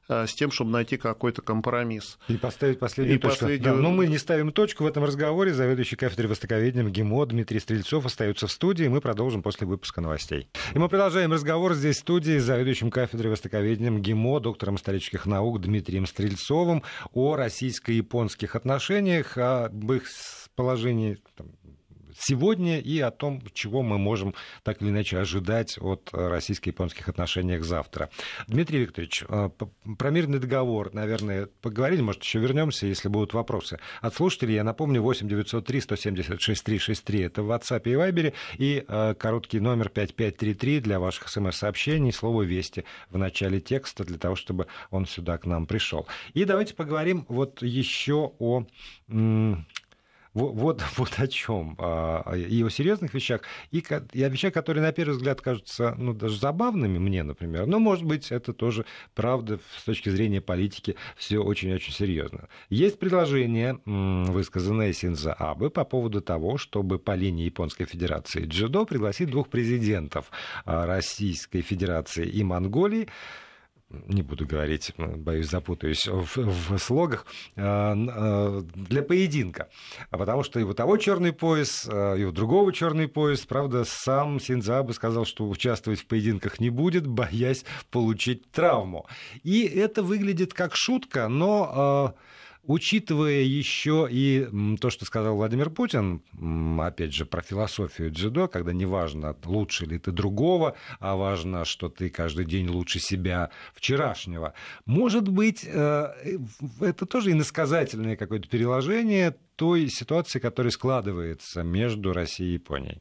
э, 0.09 0.27
с 0.27 0.35
тем, 0.35 0.51
чтобы 0.51 0.71
найти 0.71 0.97
какой-то 0.97 1.41
компромисс. 1.41 2.19
И 2.29 2.37
поставить 2.37 2.79
последнюю 2.79 3.19
и 3.19 3.21
точку. 3.21 3.41
Последнюю... 3.41 3.77
Да, 3.77 3.81
но 3.81 3.91
мы 3.91 4.07
не 4.07 4.19
ставим 4.19 4.53
точку 4.53 4.85
в 4.85 4.87
этом 4.87 5.05
разговоре. 5.05 5.55
Заведующий 5.55 5.97
кафедрой 5.97 6.29
востоковедения 6.29 6.85
ГИМО 6.85 7.27
Дмитрий 7.27 7.61
Стрельцов 7.61 8.07
остается 8.07 8.47
в 8.47 8.53
студии. 8.53 8.87
Мы 8.89 9.01
продолжим 9.01 9.43
после 9.43 9.67
выпуска 9.67 10.01
новостей. 10.01 10.49
И 10.75 10.79
мы 10.79 10.89
продолжаем 10.89 11.33
разговор 11.33 11.75
здесь 11.75 11.97
в 11.97 12.01
студии 12.01 12.39
с 12.39 12.45
заведующим 12.45 12.91
кафедрой 12.91 13.31
востоковедения 13.31 13.91
ГИМО, 13.91 14.41
доктором 14.41 14.77
исторических 14.77 15.27
наук 15.27 15.61
Дмитрием 15.61 16.07
Стрельцовым 16.07 16.83
о 17.13 17.37
российско-японских 17.37 18.55
отношениях, 18.55 19.39
об 19.39 19.93
их 19.93 20.05
положении 20.61 21.17
там, 21.37 21.53
сегодня 22.21 22.79
и 22.79 23.01
о 23.01 23.11
том, 23.11 23.43
чего 23.53 23.83
мы 23.83 23.99
можем 23.99 24.35
так 24.63 24.83
или 24.83 24.91
иначе 24.91 25.19
ожидать 25.19 25.79
от 25.81 26.11
российско-японских 26.13 27.09
отношений 27.09 27.59
завтра. 27.59 28.11
Дмитрий 28.49 28.81
Викторович, 28.81 29.25
э, 29.29 29.51
про 29.99 30.11
мирный 30.11 30.39
договор, 30.39 30.93
наверное, 30.93 31.49
поговорили, 31.63 32.01
может, 32.03 32.23
еще 32.23 32.39
вернемся, 32.39 32.87
если 32.87 33.09
будут 33.09 33.35
вопросы. 33.35 33.79
От 34.01 34.15
слушателей, 34.15 34.55
я 34.55 34.65
напомню, 34.65 35.03
8 35.03 35.29
903 35.29 35.81
176 35.81 36.65
363, 36.65 37.21
это 37.21 37.43
в 37.43 37.51
WhatsApp 37.51 37.83
и 37.85 37.93
Viber, 37.93 38.35
и 38.59 38.85
э, 38.87 39.15
короткий 39.15 39.61
номер 39.61 39.89
5533 39.89 40.81
для 40.81 41.01
ваших 41.01 41.29
смс-сообщений, 41.29 42.13
слово 42.13 42.43
«Вести» 42.43 42.85
в 43.11 43.19
начале 43.19 43.61
текста, 43.61 44.05
для 44.05 44.19
того, 44.19 44.37
чтобы 44.37 44.67
он 44.91 45.07
сюда 45.07 45.39
к 45.39 45.47
нам 45.47 45.67
пришел. 45.67 46.07
И 46.35 46.45
давайте 46.45 46.75
поговорим 46.75 47.25
вот 47.29 47.63
еще 47.63 48.33
о 48.39 48.65
вот, 50.35 50.55
вот, 50.55 50.83
вот 50.97 51.19
о 51.19 51.27
чем. 51.27 51.77
А, 51.79 52.35
и 52.35 52.63
о 52.63 52.69
серьезных 52.69 53.15
вещах, 53.15 53.43
и, 53.71 53.85
и 54.13 54.23
о 54.23 54.29
вещах, 54.29 54.53
которые, 54.53 54.83
на 54.83 54.93
первый 54.93 55.13
взгляд, 55.13 55.41
кажутся 55.41 55.95
ну, 55.99 56.13
даже 56.13 56.39
забавными 56.39 56.99
мне, 56.99 57.23
например. 57.23 57.67
Но, 57.67 57.79
может 57.79 58.05
быть, 58.05 58.31
это 58.31 58.53
тоже 58.53 58.85
правда 59.15 59.59
с 59.77 59.85
точки 59.85 60.09
зрения 60.09 60.41
политики 60.41 60.97
все 61.17 61.39
очень-очень 61.39 61.93
серьезно. 61.93 62.49
Есть 62.69 62.99
предложение, 62.99 63.81
высказанное 63.85 64.93
Синза 64.93 65.33
Абы, 65.33 65.71
по 65.71 65.85
поводу 65.85 66.21
того, 66.21 66.59
чтобы 66.59 66.99
по 66.99 67.15
линии 67.15 67.45
Японской 67.45 67.85
Федерации 67.85 68.45
дзюдо 68.45 68.85
пригласить 68.85 69.31
двух 69.31 69.49
президентов 69.49 70.31
а, 70.65 70.87
Российской 70.87 71.63
Федерации 71.63 72.27
и 72.27 72.43
Монголии 72.43 73.09
не 73.91 74.23
буду 74.23 74.47
говорить, 74.47 74.93
боюсь, 74.97 75.51
запутаюсь 75.51 76.07
в, 76.07 76.37
в 76.37 76.79
слогах, 76.79 77.27
а, 77.57 77.95
а, 77.95 78.63
для 78.75 79.03
поединка. 79.03 79.69
Потому 80.11 80.43
что 80.43 80.61
и 80.61 80.63
у 80.63 80.73
того 80.73 80.97
черный 80.97 81.33
пояс, 81.33 81.89
и 81.89 82.25
у 82.25 82.33
другого 82.33 82.73
черный 82.73 83.09
пояс. 83.09 83.41
Правда, 83.41 83.85
сам 83.85 84.41
Синзабы 84.41 84.93
сказал, 84.93 85.25
что 85.25 85.49
участвовать 85.49 86.01
в 86.01 86.07
поединках 86.07 86.61
не 86.61 86.71
будет, 86.71 87.07
боясь 87.07 87.65
получить 87.91 88.51
травму. 88.51 89.07
И 89.43 89.63
это 89.63 90.03
выглядит 90.03 90.55
как 90.55 90.77
шутка, 90.77 91.29
но 91.29 92.15
Учитывая 92.63 93.41
еще 93.41 94.07
и 94.11 94.47
то, 94.81 94.91
что 94.91 95.07
сказал 95.07 95.35
Владимир 95.35 95.71
Путин, 95.71 96.23
опять 96.79 97.15
же, 97.15 97.25
про 97.25 97.41
философию 97.41 98.11
дзюдо, 98.11 98.49
когда 98.49 98.75
не 98.75 98.85
важно, 98.85 99.35
лучше 99.47 99.87
ли 99.87 99.99
ты 99.99 100.13
другого, 100.13 100.77
а 100.99 101.17
важно, 101.17 101.65
что 101.65 101.89
ты 101.89 102.11
каждый 102.11 102.45
день 102.45 102.69
лучше 102.69 102.99
себя 102.99 103.51
вчерашнего. 103.73 104.53
Может 104.85 105.27
быть, 105.27 105.65
э, 105.67 106.39
это 106.81 107.07
тоже 107.07 107.33
иносказательное 107.33 108.17
какое-то 108.17 108.47
переложение 108.47 109.37
той 109.57 109.89
ситуации, 109.89 110.39
которая 110.39 110.71
складывается 110.71 111.63
между 111.63 112.13
Россией 112.13 112.51
и 112.51 112.55
Японией. 112.55 113.01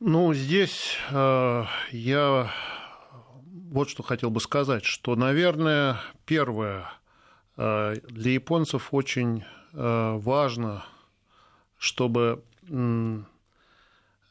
Ну, 0.00 0.32
здесь 0.32 0.96
э, 1.10 1.64
я 1.90 2.50
вот 3.70 3.90
что 3.90 4.02
хотел 4.02 4.30
бы 4.30 4.40
сказать, 4.40 4.86
что, 4.86 5.16
наверное, 5.16 6.00
первое– 6.24 6.90
Э, 6.95 6.95
для 7.56 8.30
японцев 8.32 8.88
очень 8.92 9.44
э, 9.72 10.16
важно, 10.18 10.84
чтобы 11.78 12.42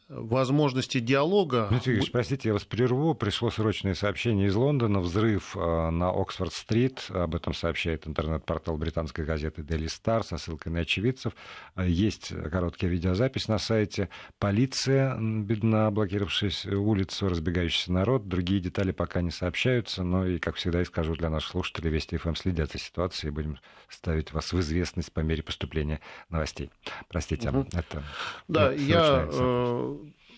возможности 0.08 1.00
диалога. 1.00 1.68
Дмитрий 1.70 1.96
Ильич, 1.96 2.12
простите, 2.12 2.50
я 2.50 2.54
вас 2.54 2.64
прерву. 2.64 3.16
Пришло 3.16 3.50
срочное 3.50 3.96
сообщение 3.96 4.48
из 4.48 4.56
Лондона. 4.56 5.00
Взрыв 5.00 5.58
э, 5.58 5.90
на 5.90 6.10
Оксфорд-стрит. 6.10 7.08
Об 7.10 7.36
этом 7.36 7.54
сообщает 7.54 8.08
интернет-портал 8.08 8.78
британской 8.78 9.26
газеты 9.26 9.62
Daily 9.62 9.88
Star 9.88 10.24
со 10.24 10.38
ссылкой 10.38 10.72
на 10.72 10.82
очевидцев. 10.82 11.34
Э, 11.76 11.88
есть 11.88 12.34
короткая 12.52 12.92
видеозапись 12.92 13.48
на 13.48 13.58
сайте. 13.58 14.10
Полиция, 14.38 15.18
бедна, 15.20 15.90
блокировавшая 15.90 16.52
улицу, 16.78 17.28
разбегающийся 17.28 17.92
народ. 17.92 18.28
Другие 18.28 18.60
детали 18.62 18.92
пока 18.92 19.22
не 19.22 19.32
сообщаются. 19.32 20.04
Но 20.04 20.28
и, 20.28 20.38
как 20.38 20.56
всегда, 20.56 20.82
и 20.82 20.86
скажу 20.86 21.16
для 21.16 21.30
наших 21.30 21.52
слушателей, 21.52 21.90
Вести 21.90 22.18
ФМ 22.18 22.36
следят 22.36 22.72
за 22.72 22.78
ситуацией. 22.78 23.32
Будем 23.32 23.58
ставить 23.90 24.34
вас 24.34 24.54
в 24.54 24.60
известность 24.60 25.12
по 25.12 25.22
мере 25.22 25.42
поступления 25.42 26.00
новостей. 26.30 26.70
Простите, 27.08 27.50
угу. 27.50 27.68
это... 27.74 28.04
Да, 28.48 28.72
я 28.72 29.28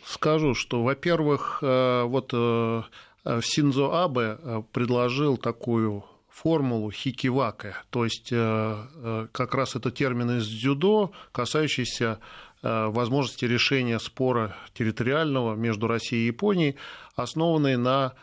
скажу, 0.08 0.56
что, 0.56 0.84
во-первых, 0.84 1.60
э, 1.62 2.04
вот 2.04 2.32
э, 2.34 2.82
Синзо 3.44 4.04
Абе 4.04 4.38
э, 4.40 4.64
предложил 4.72 5.38
такую 5.38 6.06
формулу 6.30 6.92
хикиваке, 6.92 7.76
то 7.90 8.06
есть 8.06 8.30
как 8.30 9.56
раз 9.56 9.76
это 9.76 9.90
термин 9.90 10.38
из 10.38 10.48
дзюдо, 10.48 11.12
касающийся 11.32 12.20
возможности 12.62 13.46
решения 13.46 13.98
спора 13.98 14.56
территориального 14.76 15.56
между 15.56 15.88
Россией 15.88 16.26
и 16.26 16.28
Японией, 16.28 16.76
основанный 17.16 17.76
на 17.76 18.14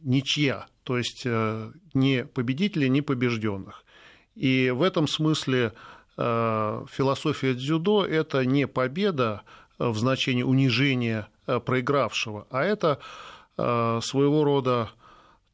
ничья, 0.00 0.68
то 0.84 0.96
есть 0.96 1.26
не 1.26 2.24
победителей, 2.24 2.88
не 2.88 3.02
побежденных. 3.02 3.84
И 4.34 4.70
в 4.70 4.80
этом 4.80 5.06
смысле 5.06 5.74
философия 6.16 7.52
дзюдо– 7.52 8.06
это 8.06 8.46
не 8.46 8.66
победа, 8.66 9.42
в 9.78 9.96
значении 9.96 10.42
унижения 10.42 11.28
э, 11.46 11.60
проигравшего, 11.60 12.46
а 12.50 12.64
это 12.64 12.98
э, 13.56 14.00
своего 14.02 14.44
рода 14.44 14.90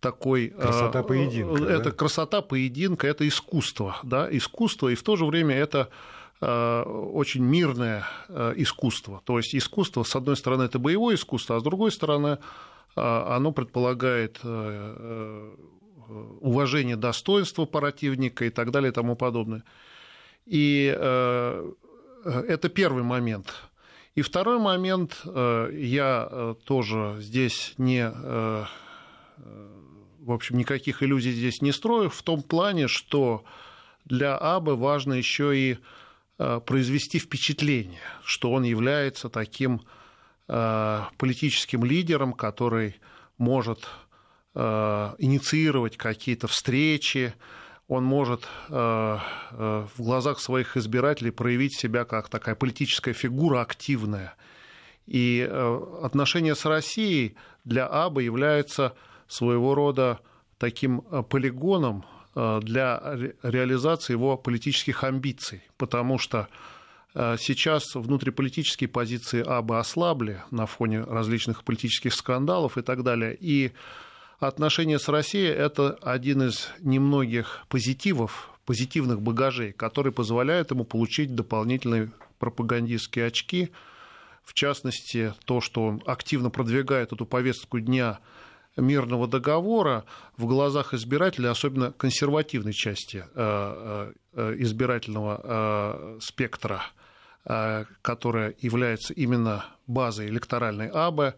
такой... 0.00 0.46
Э, 0.56 0.60
красота 0.60 1.02
поединка. 1.02 1.64
Это 1.64 1.84
да? 1.84 1.90
красота 1.90 2.42
поединка, 2.42 3.06
это 3.06 3.26
искусство, 3.26 3.96
да, 4.02 4.28
искусство, 4.30 4.88
и 4.88 4.94
в 4.94 5.02
то 5.02 5.16
же 5.16 5.26
время 5.26 5.54
это 5.56 5.88
очень 6.40 7.44
мирное 7.44 8.04
искусство. 8.56 9.22
То 9.24 9.36
есть 9.36 9.54
искусство, 9.54 10.02
с 10.02 10.16
одной 10.16 10.36
стороны, 10.36 10.64
это 10.64 10.80
боевое 10.80 11.14
искусство, 11.14 11.54
а 11.54 11.60
с 11.60 11.62
другой 11.62 11.92
стороны, 11.92 12.38
оно 12.96 13.52
предполагает 13.52 14.40
уважение 16.40 16.96
достоинства 16.96 17.64
противника 17.64 18.44
и 18.44 18.50
так 18.50 18.72
далее 18.72 18.90
и 18.90 18.92
тому 18.92 19.14
подобное. 19.14 19.62
И 20.44 20.86
это 20.86 22.68
первый 22.68 23.04
момент– 23.04 23.54
и 24.14 24.20
второй 24.20 24.58
момент, 24.58 25.22
э, 25.24 25.70
я 25.72 26.28
э, 26.30 26.54
тоже 26.66 27.16
здесь 27.20 27.72
не, 27.78 28.12
э, 28.12 28.64
в 30.20 30.30
общем, 30.30 30.58
никаких 30.58 31.02
иллюзий 31.02 31.32
здесь 31.32 31.62
не 31.62 31.72
строю, 31.72 32.10
в 32.10 32.22
том 32.22 32.42
плане, 32.42 32.88
что 32.88 33.44
для 34.04 34.36
Абы 34.36 34.76
важно 34.76 35.14
еще 35.14 35.56
и 35.56 35.78
произвести 36.66 37.18
впечатление, 37.20 38.00
что 38.24 38.50
он 38.50 38.64
является 38.64 39.28
таким 39.28 39.82
политическим 40.46 41.84
лидером, 41.84 42.32
который 42.32 42.96
может 43.38 43.86
инициировать 44.54 45.96
какие-то 45.96 46.48
встречи, 46.48 47.32
он 47.92 48.04
может 48.04 48.48
э, 48.70 49.18
э, 49.50 49.86
в 49.94 50.02
глазах 50.02 50.40
своих 50.40 50.78
избирателей 50.78 51.30
проявить 51.30 51.78
себя 51.78 52.06
как 52.06 52.30
такая 52.30 52.54
политическая 52.54 53.12
фигура 53.12 53.60
активная. 53.60 54.34
И 55.06 55.46
э, 55.46 55.80
отношения 56.02 56.54
с 56.54 56.64
Россией 56.64 57.36
для 57.64 57.86
Абы 57.86 58.22
являются 58.22 58.94
своего 59.28 59.74
рода 59.74 60.20
таким 60.56 61.02
полигоном 61.28 62.04
для 62.34 63.02
реализации 63.42 64.14
его 64.14 64.38
политических 64.38 65.04
амбиций, 65.04 65.62
потому 65.76 66.18
что 66.18 66.48
сейчас 67.14 67.94
внутриполитические 67.94 68.88
позиции 68.88 69.42
Абы 69.42 69.78
ослабли 69.78 70.40
на 70.50 70.64
фоне 70.64 71.02
различных 71.02 71.62
политических 71.62 72.14
скандалов 72.14 72.78
и 72.78 72.82
так 72.82 73.02
далее. 73.02 73.36
И 73.38 73.72
отношения 74.46 74.98
с 74.98 75.08
Россией– 75.08 75.48
это 75.48 75.98
один 76.02 76.42
из 76.42 76.68
немногих 76.80 77.64
позитивов, 77.68 78.50
позитивных 78.64 79.20
багажей, 79.20 79.72
который 79.72 80.12
позволяет 80.12 80.70
ему 80.70 80.84
получить 80.84 81.34
дополнительные 81.34 82.10
пропагандистские 82.38 83.26
очки, 83.26 83.70
в 84.44 84.54
частности, 84.54 85.34
то, 85.44 85.60
что 85.60 85.84
он 85.84 86.02
активно 86.04 86.50
продвигает 86.50 87.12
эту 87.12 87.26
повестку 87.26 87.78
дня 87.78 88.18
мирного 88.76 89.28
договора 89.28 90.04
в 90.36 90.46
глазах 90.46 90.94
избирателей, 90.94 91.48
особенно 91.48 91.92
консервативной 91.92 92.72
части 92.72 93.24
э, 93.34 94.12
э, 94.32 94.54
избирательного 94.58 95.40
э, 95.44 96.18
спектра, 96.20 96.82
которая 98.02 98.54
является 98.60 99.12
именно 99.14 99.64
базой 99.88 100.28
электоральной 100.28 100.88
АБ, 100.88 101.34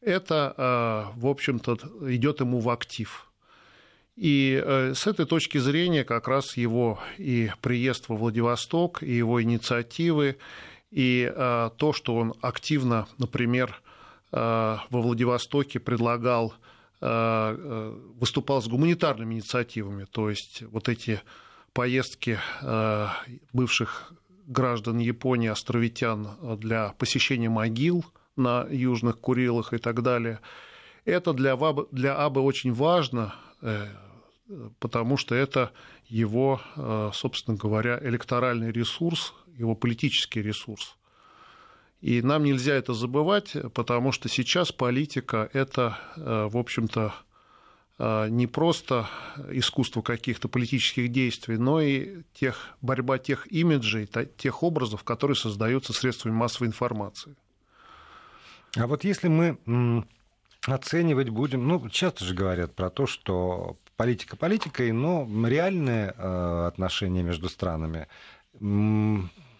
это, 0.00 0.54
э, 0.56 1.18
в 1.18 1.26
общем-то, 1.26 1.78
идет 2.08 2.40
ему 2.40 2.60
в 2.60 2.70
актив. 2.70 3.26
И 4.16 4.60
э, 4.62 4.94
с 4.94 5.06
этой 5.06 5.26
точки 5.26 5.58
зрения 5.58 6.04
как 6.04 6.28
раз 6.28 6.56
его 6.56 7.00
и 7.18 7.50
приезд 7.60 8.08
во 8.08 8.16
Владивосток, 8.16 9.02
и 9.02 9.12
его 9.12 9.42
инициативы, 9.42 10.36
и 10.90 11.30
э, 11.34 11.70
то, 11.76 11.92
что 11.92 12.16
он 12.16 12.34
активно, 12.40 13.06
например, 13.18 13.80
во 14.32 14.80
Владивостоке 14.90 15.80
предлагал, 15.80 16.54
выступал 17.00 18.62
с 18.62 18.68
гуманитарными 18.68 19.34
инициативами, 19.34 20.04
то 20.04 20.30
есть 20.30 20.62
вот 20.70 20.88
эти 20.88 21.20
поездки 21.72 22.38
бывших 23.52 24.12
граждан 24.46 24.98
Японии, 24.98 25.48
островитян 25.48 26.28
для 26.58 26.90
посещения 26.96 27.48
могил– 27.48 28.04
на 28.40 28.66
Южных 28.68 29.20
Курилах 29.20 29.72
и 29.72 29.78
так 29.78 30.02
далее. 30.02 30.40
Это 31.04 31.32
для, 31.32 31.56
ВАБ, 31.56 31.88
для 31.92 32.16
АБы 32.16 32.40
очень 32.40 32.72
важно, 32.72 33.34
э, 33.62 33.86
потому 34.78 35.16
что 35.16 35.34
это 35.34 35.72
его, 36.08 36.60
э, 36.76 37.10
собственно 37.14 37.56
говоря, 37.56 37.98
электоральный 38.02 38.72
ресурс, 38.72 39.34
его 39.56 39.74
политический 39.74 40.42
ресурс. 40.42 40.96
И 42.00 42.22
нам 42.22 42.44
нельзя 42.44 42.74
это 42.74 42.94
забывать, 42.94 43.56
потому 43.74 44.12
что 44.12 44.28
сейчас 44.28 44.72
политика– 44.72 45.50
это, 45.52 45.98
э, 46.16 46.48
в 46.50 46.56
общем-то, 46.56 47.12
не 48.30 48.46
просто 48.46 49.10
искусство 49.50 50.00
каких-то 50.00 50.48
политических 50.48 51.12
действий, 51.12 51.58
но 51.58 51.82
и 51.82 52.22
тех, 52.32 52.74
борьба 52.80 53.18
тех 53.18 53.46
имиджей, 53.52 54.08
тех 54.38 54.62
образов, 54.62 55.04
которые 55.04 55.36
создаются 55.36 55.92
средствами 55.92 56.32
массовой 56.32 56.68
информации. 56.68 57.36
А 58.76 58.86
вот 58.86 59.04
если 59.04 59.28
мы 59.28 60.06
оценивать 60.66 61.30
будем, 61.30 61.66
ну, 61.66 61.88
часто 61.88 62.24
же 62.24 62.34
говорят 62.34 62.74
про 62.74 62.90
то, 62.90 63.06
что 63.06 63.78
политика 63.96 64.36
политикой, 64.36 64.92
но 64.92 65.28
реальные 65.46 66.14
э, 66.16 66.66
отношения 66.66 67.22
между 67.22 67.48
странами 67.48 68.06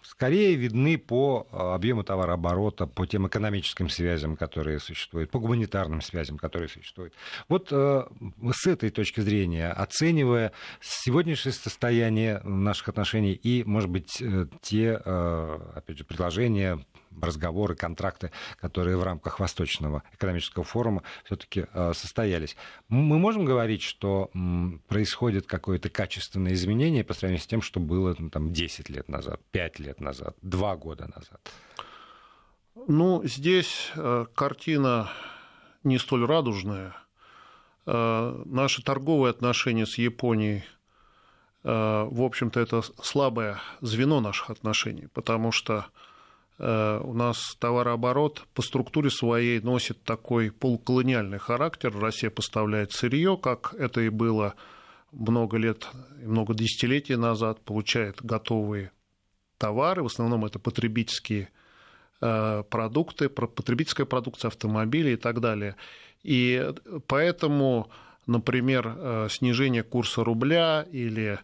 скорее 0.03 0.55
видны 0.55 0.97
по 0.97 1.47
э, 1.51 1.57
объему 1.57 2.03
товарооборота, 2.03 2.85
по 2.85 3.05
тем 3.05 3.27
экономическим 3.27 3.89
связям, 3.89 4.35
которые 4.35 4.79
существуют, 4.79 5.31
по 5.31 5.39
гуманитарным 5.39 6.01
связям, 6.01 6.37
которые 6.37 6.69
существуют. 6.69 7.13
Вот 7.49 7.69
э, 7.71 8.03
с 8.51 8.67
этой 8.67 8.89
точки 8.91 9.21
зрения, 9.21 9.71
оценивая 9.71 10.51
сегодняшнее 10.79 11.53
состояние 11.53 12.39
наших 12.43 12.89
отношений 12.89 13.33
и, 13.33 13.63
может 13.63 13.89
быть, 13.89 14.21
те, 14.61 14.95
опять 14.95 15.97
же, 15.97 16.03
предложения, 16.03 16.83
разговоры, 17.19 17.75
контракты, 17.75 18.31
которые 18.59 18.97
в 18.97 19.03
рамках 19.03 19.39
Восточного 19.39 20.03
экономического 20.13 20.63
форума 20.63 21.03
все-таки 21.23 21.65
э, 21.73 21.93
состоялись. 21.93 22.55
Мы 22.87 23.19
можем 23.19 23.45
говорить, 23.45 23.81
что 23.81 24.31
происходит 24.87 25.47
какое-то 25.47 25.89
качественное 25.89 26.53
изменение 26.53 27.03
по 27.03 27.13
сравнению 27.13 27.43
с 27.43 27.47
тем, 27.47 27.61
что 27.61 27.79
было 27.79 28.15
ну, 28.17 28.29
там, 28.29 28.53
10 28.53 28.89
лет 28.89 29.09
назад, 29.09 29.41
5 29.51 29.79
лет 29.79 29.99
назад, 29.99 30.35
2 30.41 30.75
года 30.77 31.07
назад? 31.07 31.41
Ну, 32.87 33.21
здесь 33.25 33.91
э, 33.95 34.25
картина 34.33 35.09
не 35.83 35.97
столь 35.97 36.25
радужная. 36.25 36.95
Э, 37.85 38.43
наши 38.45 38.83
торговые 38.83 39.31
отношения 39.31 39.85
с 39.85 39.97
Японией 39.97 40.63
в 41.63 42.23
общем-то, 42.23 42.59
это 42.59 42.81
слабое 43.03 43.59
звено 43.81 44.19
наших 44.19 44.49
отношений, 44.49 45.07
потому 45.13 45.51
что 45.51 45.85
у 46.63 47.13
нас 47.13 47.55
товарооборот 47.59 48.45
по 48.53 48.61
структуре 48.61 49.09
своей 49.09 49.59
носит 49.61 50.03
такой 50.03 50.51
полуколониальный 50.51 51.39
характер. 51.39 51.91
Россия 51.97 52.29
поставляет 52.29 52.91
сырье, 52.91 53.35
как 53.35 53.73
это 53.79 54.01
и 54.01 54.09
было 54.09 54.53
много 55.11 55.57
лет, 55.57 55.87
много 56.21 56.53
десятилетий 56.53 57.15
назад, 57.15 57.61
получает 57.61 58.23
готовые 58.23 58.91
товары, 59.57 60.03
в 60.03 60.05
основном 60.05 60.45
это 60.45 60.59
потребительские 60.59 61.49
продукты, 62.19 63.27
потребительская 63.29 64.05
продукция, 64.05 64.49
автомобили 64.49 65.13
и 65.13 65.17
так 65.17 65.39
далее. 65.39 65.75
И 66.21 66.73
поэтому, 67.07 67.89
например, 68.27 69.27
снижение 69.31 69.81
курса 69.81 70.23
рубля 70.23 70.85
или 70.91 71.39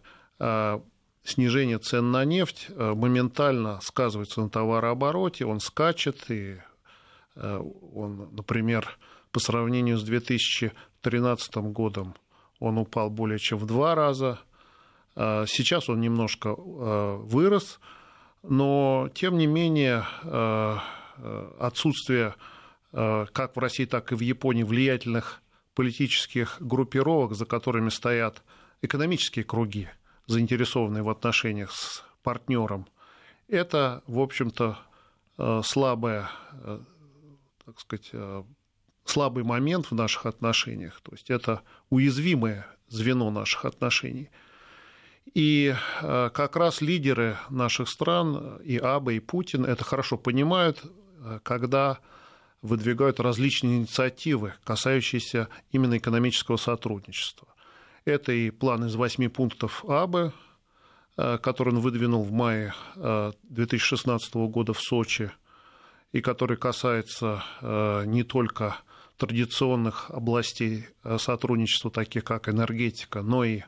снижение 1.28 1.78
цен 1.78 2.10
на 2.10 2.24
нефть 2.24 2.68
моментально 2.76 3.80
сказывается 3.82 4.40
на 4.40 4.50
товарообороте, 4.50 5.44
он 5.44 5.60
скачет, 5.60 6.30
и 6.30 6.58
он, 7.36 8.28
например, 8.32 8.98
по 9.30 9.40
сравнению 9.40 9.98
с 9.98 10.02
2013 10.02 11.56
годом 11.56 12.14
он 12.58 12.78
упал 12.78 13.10
более 13.10 13.38
чем 13.38 13.58
в 13.58 13.66
два 13.66 13.94
раза. 13.94 14.40
А, 15.14 15.44
сейчас 15.46 15.88
он 15.88 16.00
немножко 16.00 16.54
вырос, 16.54 17.78
но 18.42 19.10
тем 19.14 19.38
не 19.38 19.46
менее 19.46 20.04
отсутствие 21.58 22.34
как 22.92 23.56
в 23.56 23.58
России, 23.58 23.84
так 23.84 24.12
и 24.12 24.14
в 24.14 24.20
Японии 24.20 24.62
влиятельных 24.62 25.42
политических 25.74 26.56
группировок, 26.60 27.34
за 27.34 27.44
которыми 27.44 27.90
стоят 27.90 28.42
экономические 28.82 29.44
круги, 29.44 29.88
заинтересованные 30.28 31.02
в 31.02 31.10
отношениях 31.10 31.72
с 31.72 32.04
партнером, 32.22 32.86
это, 33.48 34.02
в 34.06 34.20
общем-то, 34.20 34.78
слабая, 35.64 36.30
так 37.64 37.80
сказать, 37.80 38.12
слабый 39.04 39.44
момент 39.44 39.90
в 39.90 39.94
наших 39.94 40.26
отношениях, 40.26 41.00
то 41.02 41.12
есть 41.12 41.30
это 41.30 41.62
уязвимое 41.90 42.66
звено 42.88 43.30
наших 43.30 43.64
отношений. 43.64 44.30
И 45.34 45.74
э, 46.00 46.30
как 46.32 46.56
раз 46.56 46.80
лидеры 46.80 47.36
наших 47.50 47.88
стран, 47.88 48.56
и 48.64 48.78
Аба, 48.78 49.12
и 49.12 49.20
Путин, 49.20 49.66
это 49.66 49.84
хорошо 49.84 50.16
понимают, 50.16 50.82
э, 50.84 51.40
когда 51.42 51.98
выдвигают 52.62 53.20
различные 53.20 53.78
инициативы, 53.78 54.54
касающиеся 54.64 55.48
именно 55.70 55.98
экономического 55.98 56.56
сотрудничества. 56.56 57.48
Это 58.04 58.32
и 58.32 58.50
план 58.50 58.84
из 58.84 58.94
восьми 58.94 59.28
пунктов 59.28 59.84
Абы, 59.88 60.32
э, 61.16 61.38
который 61.38 61.74
он 61.74 61.80
выдвинул 61.80 62.22
в 62.22 62.32
мае 62.32 62.74
2016 62.96 64.34
года 64.48 64.72
в 64.72 64.80
Сочи, 64.80 65.30
и 66.12 66.20
который 66.20 66.56
касается 66.56 67.42
не 68.06 68.22
только 68.22 68.78
традиционных 69.18 70.10
областей 70.10 70.86
э, 71.02 71.18
сотрудничества, 71.18 71.90
таких 71.90 72.24
как 72.24 72.48
энергетика, 72.48 73.20
но 73.22 73.44
и, 73.44 73.62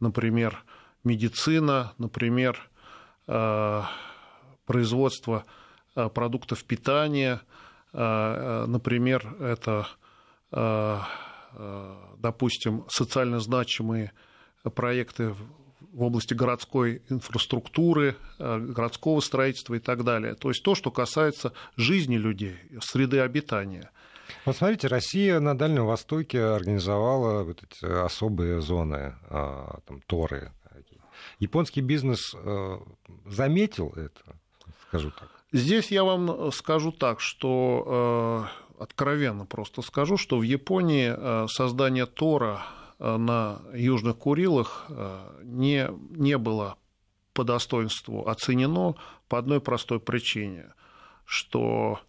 например, 0.00 0.64
медицина, 1.04 1.92
например, 1.98 2.68
э, 3.28 3.82
производство 4.64 5.44
э, 5.94 6.08
продуктов 6.08 6.64
питания, 6.64 7.40
например, 7.92 9.36
это, 9.40 9.88
допустим, 12.18 12.84
социально 12.88 13.40
значимые 13.40 14.12
проекты 14.74 15.34
в 15.92 16.02
области 16.02 16.34
городской 16.34 17.02
инфраструктуры, 17.08 18.16
городского 18.38 19.20
строительства 19.20 19.74
и 19.74 19.78
так 19.78 20.04
далее. 20.04 20.34
То 20.34 20.48
есть 20.48 20.62
то, 20.62 20.74
что 20.74 20.90
касается 20.90 21.52
жизни 21.76 22.16
людей, 22.16 22.56
среды 22.80 23.20
обитания. 23.20 23.90
Вот 24.44 24.56
смотрите, 24.56 24.88
Россия 24.88 25.40
на 25.40 25.56
Дальнем 25.56 25.86
Востоке 25.86 26.42
организовала 26.42 27.44
вот 27.44 27.62
эти 27.62 27.84
особые 28.04 28.60
зоны, 28.60 29.14
а, 29.28 29.78
там, 29.86 30.00
торы. 30.06 30.52
Японский 31.38 31.80
бизнес 31.80 32.34
э, 32.34 32.78
заметил 33.26 33.92
это, 33.96 34.38
скажу 34.88 35.10
так. 35.10 35.30
Здесь 35.52 35.90
я 35.90 36.04
вам 36.04 36.52
скажу 36.52 36.92
так, 36.92 37.20
что 37.20 38.48
э, 38.65 38.65
откровенно 38.78 39.46
просто 39.46 39.82
скажу, 39.82 40.16
что 40.16 40.38
в 40.38 40.42
Японии 40.42 41.14
э, 41.16 41.46
создание 41.48 42.06
Тора 42.06 42.62
на 42.98 43.60
Южных 43.74 44.16
Курилах 44.16 44.86
не, 45.42 45.86
не 46.16 46.38
было 46.38 46.78
по 47.34 47.44
достоинству 47.44 48.26
оценено 48.26 48.94
по 49.28 49.36
одной 49.36 49.60
простой 49.60 50.00
причине, 50.00 50.72
что 51.26 52.00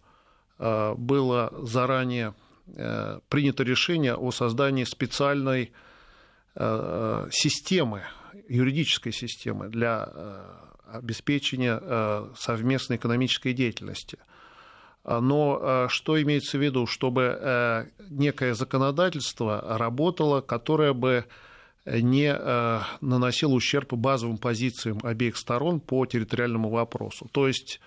Э, 0.58 0.94
было 0.96 1.52
заранее 1.62 2.34
э, 2.66 3.20
принято 3.28 3.62
решение 3.62 4.14
о 4.14 4.30
создании 4.30 4.84
специальной 4.84 5.72
э, 6.54 7.28
системы, 7.30 8.02
юридической 8.48 9.12
системы 9.12 9.68
для 9.68 10.08
обеспечения 10.90 12.32
совместной 12.34 12.96
экономической 12.96 13.52
деятельности. 13.52 14.18
Но 15.08 15.86
что 15.88 16.20
имеется 16.20 16.58
в 16.58 16.62
виду? 16.62 16.86
Чтобы 16.86 17.88
некое 18.10 18.54
законодательство 18.54 19.64
работало, 19.78 20.42
которое 20.42 20.92
бы 20.92 21.24
не 21.86 22.34
наносило 23.00 23.54
ущерб 23.54 23.94
базовым 23.94 24.36
позициям 24.36 24.98
обеих 25.02 25.38
сторон 25.38 25.80
по 25.80 26.04
территориальному 26.04 26.68
вопросу. 26.68 27.28
То 27.32 27.46
есть 27.46 27.80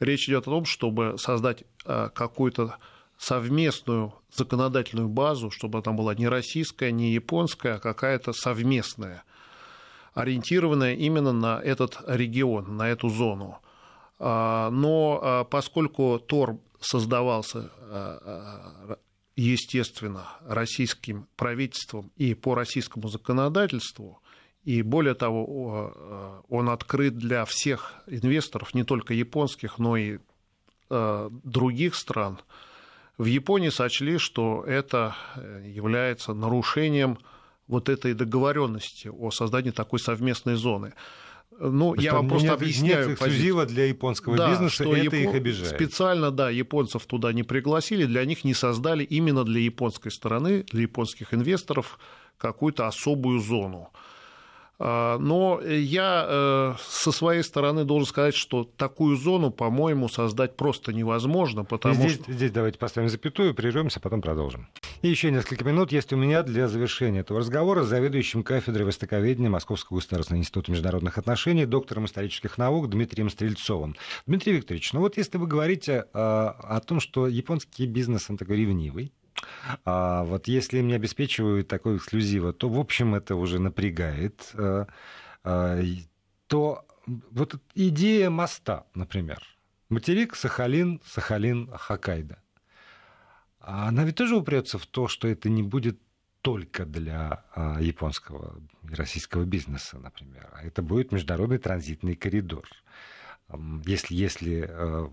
Речь 0.00 0.28
идет 0.28 0.42
о 0.48 0.50
том, 0.50 0.64
чтобы 0.64 1.16
создать 1.18 1.64
какую-то 1.84 2.76
совместную 3.16 4.12
законодательную 4.32 5.08
базу, 5.08 5.50
чтобы 5.50 5.80
там 5.82 5.96
была 5.96 6.14
не 6.14 6.28
российская, 6.28 6.90
не 6.90 7.12
японская, 7.12 7.76
а 7.76 7.78
какая-то 7.78 8.32
совместная, 8.32 9.22
ориентированная 10.14 10.94
именно 10.94 11.32
на 11.32 11.60
этот 11.62 11.98
регион, 12.06 12.76
на 12.76 12.88
эту 12.88 13.08
зону. 13.08 13.58
А, 14.18 14.70
но 14.70 15.20
а, 15.22 15.44
поскольку 15.44 16.18
ТОР 16.18 16.58
создавался 16.80 17.70
а, 17.80 18.98
естественно, 19.36 20.28
российским 20.46 21.26
правительством 21.36 22.12
и 22.16 22.34
по 22.34 22.54
российскому 22.54 23.08
законодательству, 23.08 24.20
и 24.62 24.80
более 24.80 25.14
того, 25.14 26.42
он 26.48 26.70
открыт 26.70 27.18
для 27.18 27.44
всех 27.44 27.92
инвесторов, 28.06 28.72
не 28.72 28.82
только 28.82 29.12
японских, 29.12 29.78
но 29.78 29.96
и 29.98 30.20
других 30.88 31.96
стран. 31.96 32.38
В 33.18 33.26
Японии 33.26 33.68
сочли, 33.68 34.18
что 34.18 34.64
это 34.64 35.14
э, 35.36 35.62
является 35.66 36.34
нарушением 36.34 37.18
вот 37.68 37.88
этой 37.88 38.12
договоренности 38.12 39.08
о 39.08 39.30
создании 39.30 39.70
такой 39.70 40.00
совместной 40.00 40.56
зоны. 40.56 40.94
Ну, 41.58 41.94
я 41.94 42.14
вам 42.14 42.28
просто 42.28 42.48
нет, 42.48 42.56
объясняю. 42.56 43.08
Нет 43.08 43.18
эксклюзива 43.18 43.66
для 43.66 43.86
японского 43.86 44.36
да, 44.36 44.50
бизнеса, 44.50 44.74
что 44.74 44.94
это 44.94 45.16
Япон... 45.16 45.18
их 45.18 45.34
обижает. 45.34 45.74
Специально, 45.74 46.30
да, 46.30 46.50
японцев 46.50 47.06
туда 47.06 47.32
не 47.32 47.42
пригласили, 47.42 48.06
для 48.06 48.24
них 48.24 48.44
не 48.44 48.54
создали 48.54 49.04
именно 49.04 49.44
для 49.44 49.60
японской 49.60 50.10
стороны, 50.10 50.64
для 50.64 50.82
японских 50.82 51.32
инвесторов 51.32 51.98
какую-то 52.38 52.86
особую 52.86 53.38
зону. 53.38 53.90
А, 54.78 55.18
но 55.18 55.60
я 55.62 56.26
э, 56.28 56.74
со 56.88 57.12
своей 57.12 57.42
стороны 57.42 57.84
должен 57.84 58.06
сказать, 58.06 58.34
что 58.34 58.64
такую 58.64 59.16
зону, 59.16 59.50
по-моему, 59.50 60.08
создать 60.08 60.56
просто 60.56 60.92
невозможно, 60.92 61.64
потому 61.64 61.94
здесь, 61.94 62.14
что... 62.14 62.32
Здесь 62.32 62.50
давайте 62.50 62.78
поставим 62.78 63.08
запятую, 63.08 63.54
прервемся, 63.54 64.00
потом 64.00 64.20
продолжим. 64.20 64.68
И 65.02 65.08
еще 65.08 65.30
несколько 65.30 65.64
минут 65.64 65.92
есть 65.92 66.12
у 66.12 66.16
меня 66.16 66.42
для 66.42 66.68
завершения 66.68 67.20
этого 67.20 67.40
разговора 67.40 67.82
с 67.82 67.88
заведующим 67.88 68.42
кафедрой 68.42 68.86
востоковедения 68.86 69.50
Московского 69.50 69.98
государственного 69.98 70.40
института 70.40 70.72
международных 70.72 71.18
отношений, 71.18 71.66
доктором 71.66 72.06
исторических 72.06 72.58
наук 72.58 72.88
Дмитрием 72.88 73.30
Стрельцовым. 73.30 73.96
Дмитрий 74.26 74.54
Викторович, 74.54 74.92
ну 74.92 75.00
вот 75.00 75.16
если 75.16 75.38
вы 75.38 75.46
говорите 75.46 76.04
а, 76.12 76.50
о 76.50 76.80
том, 76.80 77.00
что 77.00 77.28
японский 77.28 77.86
бизнес, 77.86 78.30
он 78.30 78.36
такой 78.36 78.56
ревнивый, 78.56 79.12
а 79.84 80.24
вот 80.24 80.48
если 80.48 80.80
мне 80.80 80.96
обеспечивают 80.96 81.68
такой 81.68 81.96
эксклюзива, 81.96 82.52
то, 82.52 82.68
в 82.68 82.78
общем, 82.78 83.14
это 83.14 83.36
уже 83.36 83.58
напрягает. 83.58 84.50
Э, 84.54 84.86
э, 85.44 85.82
то 86.46 86.86
вот 87.06 87.56
идея 87.74 88.30
моста, 88.30 88.86
например, 88.94 89.42
материк 89.88 90.36
Сахалин, 90.36 91.00
Сахалин, 91.04 91.70
Хоккайдо, 91.72 92.38
она 93.66 94.04
ведь 94.04 94.16
тоже 94.16 94.36
упрется 94.36 94.78
в 94.78 94.86
то, 94.86 95.08
что 95.08 95.28
это 95.28 95.48
не 95.48 95.62
будет 95.62 95.98
только 96.42 96.84
для 96.84 97.44
а, 97.54 97.80
японского 97.80 98.60
и 98.90 98.94
российского 98.94 99.44
бизнеса, 99.44 99.98
например, 99.98 100.50
а 100.52 100.62
это 100.62 100.82
будет 100.82 101.10
международный 101.10 101.58
транзитный 101.58 102.16
коридор 102.16 102.68
если, 103.86 104.14
если 104.14 104.66
э, 104.68 105.08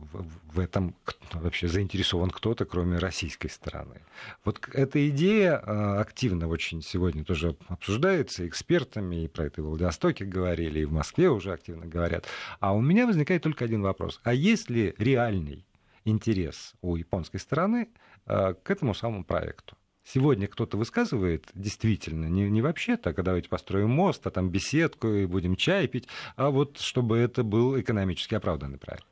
в 0.54 0.60
этом 0.60 0.96
вообще 1.34 1.68
заинтересован 1.68 2.30
кто-то, 2.30 2.66
кроме 2.66 2.98
российской 2.98 3.50
стороны. 3.50 4.02
Вот 4.46 4.60
эта 4.74 5.08
идея 5.10 5.58
активно 6.00 6.48
очень 6.48 6.82
сегодня 6.82 7.24
тоже 7.24 7.56
обсуждается 7.68 8.48
экспертами, 8.48 9.26
и 9.26 9.28
про 9.28 9.46
это 9.46 9.62
в 9.62 9.66
Владивостоке 9.66 10.26
говорили, 10.26 10.80
и 10.80 10.86
в 10.86 10.92
Москве 10.92 11.30
уже 11.30 11.52
активно 11.52 11.86
говорят. 11.86 12.26
А 12.60 12.74
у 12.74 12.82
меня 12.82 13.06
возникает 13.06 13.44
только 13.44 13.66
один 13.66 13.82
вопрос. 13.82 14.20
А 14.24 14.34
есть 14.34 14.70
ли 14.70 14.96
реальный 14.98 15.66
интерес 16.06 16.74
у 16.82 16.96
японской 16.96 17.38
стороны 17.38 17.90
э, 18.26 18.54
к 18.54 18.70
этому 18.72 18.94
самому 18.94 19.24
проекту? 19.24 19.76
сегодня 20.04 20.48
кто-то 20.48 20.78
высказывает, 20.78 21.50
действительно, 21.54 22.26
не, 22.26 22.50
не 22.50 22.62
вообще 22.62 22.98
так, 22.98 23.20
а 23.20 23.24
давайте 23.24 23.50
построим 23.50 23.90
мост, 23.92 24.26
а 24.26 24.32
там 24.32 24.50
беседку 24.50 25.08
и 25.08 25.26
будем 25.26 25.56
чай 25.56 25.88
пить, 25.88 26.08
а 26.36 26.50
вот 26.50 26.80
чтобы 26.80 27.18
это 27.18 27.44
был 27.44 27.80
экономически 27.80 28.36
оправданный 28.36 28.78
проект. 28.78 29.06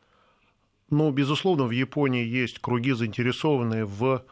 Ну, 0.90 1.12
безусловно, 1.12 1.66
в 1.66 1.72
Японии 1.72 2.26
есть 2.26 2.60
круги, 2.60 2.94
заинтересованные 2.94 3.86
в 3.86 4.26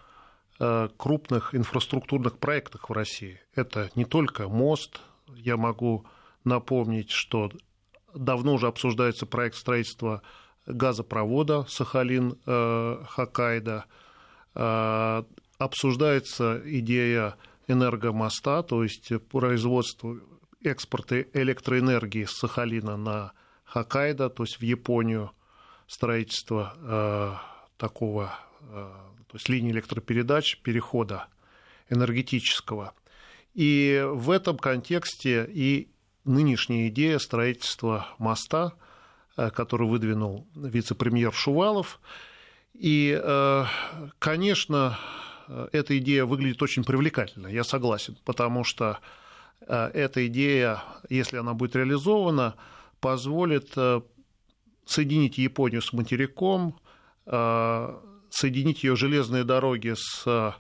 э, 0.60 0.90
крупных 0.98 1.54
инфраструктурных 1.54 2.40
проектах 2.40 2.90
в 2.90 2.94
России. 2.94 3.40
Это 3.54 3.92
не 3.96 4.06
только 4.06 4.48
мост. 4.48 5.02
Я 5.36 5.56
могу 5.56 6.06
напомнить, 6.44 7.12
что 7.12 7.52
давно 8.16 8.56
уже 8.56 8.68
обсуждается 8.68 9.28
проект 9.28 9.56
строительства 9.56 10.24
газопровода 10.68 11.66
Сахалин-Хоккайдо. 11.68 13.86
Э, 14.56 15.24
обсуждается 15.58 16.62
идея 16.66 17.36
энергомоста, 17.68 18.64
то 18.64 18.84
есть 18.84 19.12
производство 19.30 20.18
экспорта 20.64 21.22
электроэнергии 21.34 22.26
с 22.26 22.32
Сахалина 22.32 22.98
на 22.98 23.32
Хоккайдо, 23.64 24.30
то 24.30 24.44
есть 24.44 24.60
в 24.60 24.62
Японию, 24.62 25.32
строительство 25.88 26.74
э, 26.82 27.34
такого, 27.78 28.34
э, 28.62 28.92
то 29.28 29.36
есть 29.36 29.50
линии 29.50 29.72
электропередач, 29.72 30.60
перехода 30.62 31.28
энергетического. 31.90 32.94
И 33.54 34.04
в 34.06 34.32
этом 34.32 34.58
контексте 34.58 35.50
и 35.50 35.90
нынешняя 36.26 36.90
идея 36.90 37.20
строительства 37.20 38.08
моста, 38.18 38.74
э, 38.76 38.87
который 39.38 39.88
выдвинул 39.88 40.48
вице-премьер 40.56 41.32
Шувалов. 41.32 42.00
И, 42.74 43.20
э, 43.22 43.66
конечно, 44.20 44.98
эта 45.72 45.98
идея 45.98 46.26
выглядит 46.26 46.62
очень 46.62 46.84
привлекательно, 46.84 47.48
я 47.48 47.64
согласен, 47.64 48.18
потому 48.26 48.64
что 48.64 49.00
э, 49.62 49.92
эта 49.94 50.28
идея, 50.28 50.84
если 51.10 51.38
она 51.38 51.54
будет 51.54 51.76
реализована, 51.76 52.56
позволит 53.00 53.72
э, 53.76 54.02
соединить 54.86 55.38
Японию 55.38 55.82
с 55.82 55.94
материком, 55.94 56.80
э, 57.26 57.96
соединить 58.30 58.84
ее 58.84 58.96
железные 58.96 59.44
дороги 59.44 59.94
с 59.96 60.56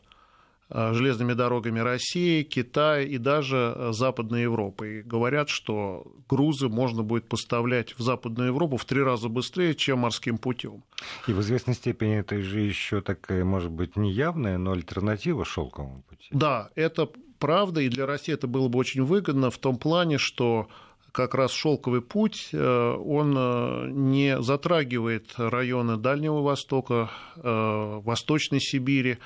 железными 0.69 1.33
дорогами 1.33 1.79
России, 1.79 2.43
Китая 2.43 3.03
и 3.03 3.17
даже 3.17 3.89
Западной 3.91 4.43
Европы. 4.43 4.99
И 4.99 5.01
говорят, 5.01 5.49
что 5.49 6.05
грузы 6.29 6.67
можно 6.69 7.03
будет 7.03 7.29
поставлять 7.29 7.97
в 7.97 8.01
Западную 8.01 8.49
Европу 8.49 8.77
в 8.77 8.85
три 8.85 9.01
раза 9.01 9.29
быстрее, 9.29 9.75
чем 9.75 9.99
морским 9.99 10.37
путем. 10.37 10.83
И 11.27 11.33
в 11.33 11.39
известной 11.41 11.73
степени 11.73 12.17
это 12.17 12.41
же 12.41 12.59
еще 12.59 13.01
такая, 13.01 13.45
может 13.45 13.71
быть, 13.71 13.95
неявная, 13.95 14.57
но 14.57 14.71
альтернатива 14.73 15.45
шелковому 15.45 16.03
пути. 16.09 16.27
Да, 16.31 16.69
это 16.75 17.09
правда, 17.39 17.81
и 17.81 17.89
для 17.89 18.05
России 18.05 18.33
это 18.33 18.47
было 18.47 18.67
бы 18.67 18.79
очень 18.79 19.03
выгодно 19.03 19.51
в 19.51 19.57
том 19.57 19.77
плане, 19.77 20.17
что 20.17 20.67
как 21.11 21.33
раз 21.33 21.51
шелковый 21.51 22.01
путь, 22.01 22.49
э, 22.53 22.95
он 23.03 23.33
э, 23.35 23.89
не 23.89 24.39
затрагивает 24.39 25.33
районы 25.37 25.97
Дальнего 25.97 26.41
Востока, 26.41 27.09
э, 27.35 27.99
Восточной 28.03 28.59
Сибири, 28.59 29.17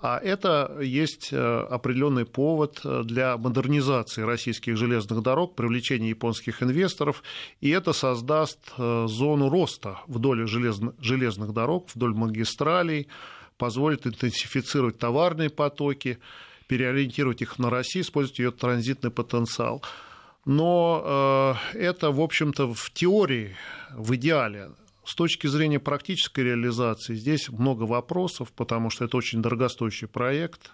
а 0.00 0.18
это 0.18 0.78
есть 0.80 1.32
определенный 1.32 2.24
повод 2.24 2.80
для 2.84 3.36
модернизации 3.36 4.22
российских 4.22 4.76
железных 4.76 5.22
дорог, 5.22 5.56
привлечения 5.56 6.10
японских 6.10 6.62
инвесторов, 6.62 7.22
и 7.60 7.70
это 7.70 7.92
создаст 7.92 8.60
зону 8.76 9.48
роста 9.48 9.98
вдоль 10.06 10.46
железных 10.46 11.52
дорог, 11.52 11.88
вдоль 11.94 12.14
магистралей, 12.14 13.08
позволит 13.56 14.06
интенсифицировать 14.06 14.98
товарные 14.98 15.50
потоки, 15.50 16.18
переориентировать 16.68 17.42
их 17.42 17.58
на 17.58 17.70
Россию, 17.70 18.04
использовать 18.04 18.38
ее 18.38 18.50
транзитный 18.52 19.10
потенциал 19.10 19.82
но 20.48 21.58
э, 21.74 21.78
это, 21.78 22.10
в 22.10 22.22
общем-то, 22.22 22.72
в 22.72 22.90
теории, 22.90 23.54
в 23.90 24.14
идеале. 24.14 24.70
С 25.08 25.14
точки 25.14 25.46
зрения 25.46 25.80
практической 25.80 26.40
реализации 26.40 27.14
здесь 27.14 27.48
много 27.48 27.84
вопросов, 27.84 28.52
потому 28.52 28.90
что 28.90 29.06
это 29.06 29.16
очень 29.16 29.40
дорогостоящий 29.40 30.06
проект. 30.06 30.72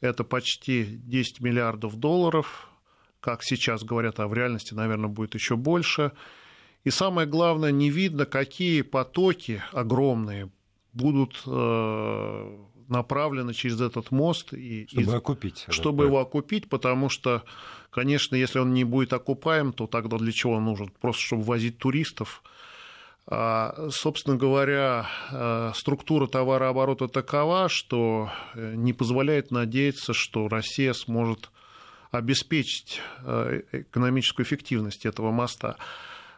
Это 0.00 0.22
почти 0.22 0.84
10 0.84 1.40
миллиардов 1.40 1.96
долларов, 1.96 2.68
как 3.18 3.42
сейчас 3.42 3.82
говорят, 3.82 4.20
а 4.20 4.28
в 4.28 4.34
реальности, 4.34 4.74
наверное, 4.74 5.08
будет 5.08 5.34
еще 5.34 5.56
больше. 5.56 6.12
И 6.84 6.90
самое 6.90 7.26
главное, 7.26 7.72
не 7.72 7.90
видно, 7.90 8.26
какие 8.26 8.82
потоки 8.82 9.60
огромные 9.72 10.50
будут 10.92 11.42
э, 11.44 12.58
направлены 12.86 13.54
через 13.54 13.80
этот 13.80 14.12
мост. 14.12 14.54
И, 14.54 14.86
чтобы 14.86 15.12
и, 15.12 15.16
окупить. 15.16 15.66
Чтобы 15.68 16.04
его 16.04 16.20
окупить, 16.20 16.68
потому 16.68 17.08
что 17.08 17.42
Конечно, 17.94 18.34
если 18.34 18.58
он 18.58 18.74
не 18.74 18.82
будет 18.82 19.12
окупаем, 19.12 19.72
то 19.72 19.86
тогда 19.86 20.18
для 20.18 20.32
чего 20.32 20.54
он 20.54 20.64
нужен? 20.64 20.90
Просто 21.00 21.22
чтобы 21.22 21.44
возить 21.44 21.78
туристов. 21.78 22.42
А, 23.26 23.88
собственно 23.90 24.36
говоря, 24.36 25.06
э, 25.32 25.72
структура 25.74 26.26
товарооборота 26.26 27.08
такова, 27.08 27.68
что 27.70 28.30
э, 28.54 28.74
не 28.74 28.92
позволяет 28.92 29.50
надеяться, 29.50 30.12
что 30.12 30.48
Россия 30.48 30.92
сможет 30.92 31.50
обеспечить 32.10 33.00
э, 33.22 33.62
экономическую 33.72 34.44
эффективность 34.44 35.06
этого 35.06 35.30
моста. 35.30 35.76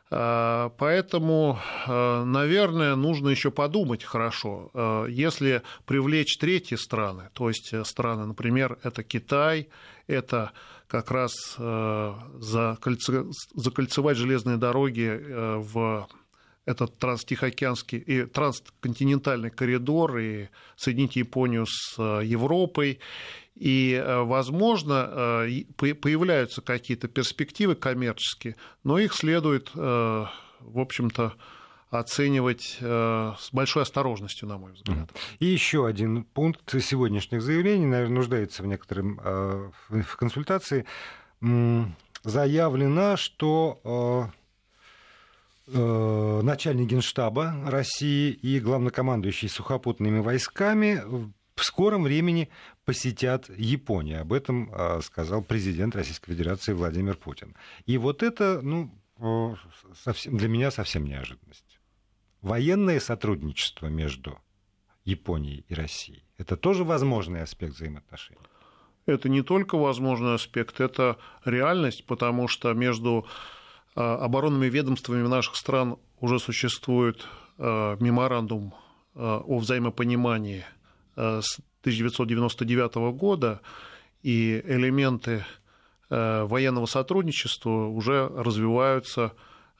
А, 0.08 0.70
поэтому, 0.78 1.58
наверное, 1.88 2.94
нужно 2.94 3.30
еще 3.30 3.50
подумать 3.50 4.04
хорошо. 4.04 4.70
Если 5.08 5.62
привлечь 5.84 6.38
третьи 6.38 6.76
страны, 6.76 7.30
то 7.32 7.48
есть 7.48 7.74
страны, 7.84 8.26
например, 8.26 8.78
это 8.84 9.02
Китай, 9.02 9.68
это 10.06 10.52
как 10.86 11.10
раз 11.10 11.32
э, 11.58 12.14
закольцевать 12.38 14.16
железные 14.16 14.56
дороги 14.56 15.08
э, 15.08 15.56
в 15.56 16.06
этот 16.66 16.98
транстихоокеанский 16.98 17.98
и 17.98 18.24
трансконтинентальный 18.24 19.50
коридор 19.50 20.18
и 20.18 20.48
соединить 20.76 21.16
Японию 21.16 21.64
с 21.66 21.96
э, 21.98 22.22
Европой. 22.24 23.00
И, 23.54 24.04
возможно, 24.06 25.46
появляются 25.78 26.60
какие-то 26.60 27.08
перспективы 27.08 27.74
коммерческие, 27.74 28.54
но 28.84 28.98
их 28.98 29.14
следует, 29.14 29.74
в 29.74 30.28
общем-то, 30.60 31.32
оценивать 31.90 32.78
э, 32.80 33.32
с 33.38 33.52
большой 33.52 33.82
осторожностью, 33.82 34.48
на 34.48 34.58
мой 34.58 34.72
взгляд. 34.72 35.10
И 35.38 35.46
еще 35.46 35.86
один 35.86 36.24
пункт 36.24 36.74
сегодняшних 36.82 37.42
заявлений, 37.42 37.86
наверное, 37.86 38.16
нуждается 38.16 38.62
в 38.62 38.66
некотором 38.66 39.20
э, 39.22 39.70
в 39.88 40.16
консультации. 40.16 40.84
Заявлено, 42.24 43.16
что 43.16 43.80
э, 43.84 44.36
начальник 45.66 46.88
генштаба 46.88 47.54
России 47.66 48.30
и 48.30 48.60
главнокомандующий 48.60 49.48
сухопутными 49.48 50.20
войсками 50.20 51.02
в 51.06 51.64
скором 51.64 52.04
времени 52.04 52.50
посетят 52.84 53.48
Японию. 53.48 54.20
Об 54.20 54.32
этом 54.32 54.70
сказал 55.02 55.42
президент 55.42 55.96
Российской 55.96 56.32
Федерации 56.32 56.72
Владимир 56.72 57.16
Путин. 57.16 57.56
И 57.86 57.98
вот 57.98 58.22
это, 58.22 58.60
ну, 58.62 58.90
совсем, 59.94 60.36
для 60.36 60.48
меня 60.48 60.70
совсем 60.70 61.04
неожиданность 61.04 61.80
военное 62.42 63.00
сотрудничество 63.00 63.86
между 63.88 64.38
Японией 65.04 65.64
и 65.68 65.74
Россией. 65.74 66.22
Это 66.38 66.56
тоже 66.56 66.84
возможный 66.84 67.42
аспект 67.42 67.74
взаимоотношений? 67.74 68.40
Это 69.06 69.28
не 69.28 69.42
только 69.42 69.78
возможный 69.78 70.34
аспект, 70.34 70.80
это 70.80 71.16
реальность, 71.44 72.06
потому 72.06 72.46
что 72.48 72.72
между 72.72 73.26
оборонными 73.96 74.66
ведомствами 74.66 75.26
наших 75.26 75.56
стран 75.56 75.96
уже 76.20 76.38
существует 76.38 77.26
а, 77.58 77.96
меморандум 77.98 78.74
а, 79.14 79.38
о 79.38 79.58
взаимопонимании 79.58 80.64
с 81.16 81.58
1999 81.80 82.94
года, 83.16 83.62
и 84.22 84.62
элементы 84.66 85.46
военного 86.10 86.84
сотрудничества 86.84 87.86
уже 87.86 88.28
развиваются 88.28 89.32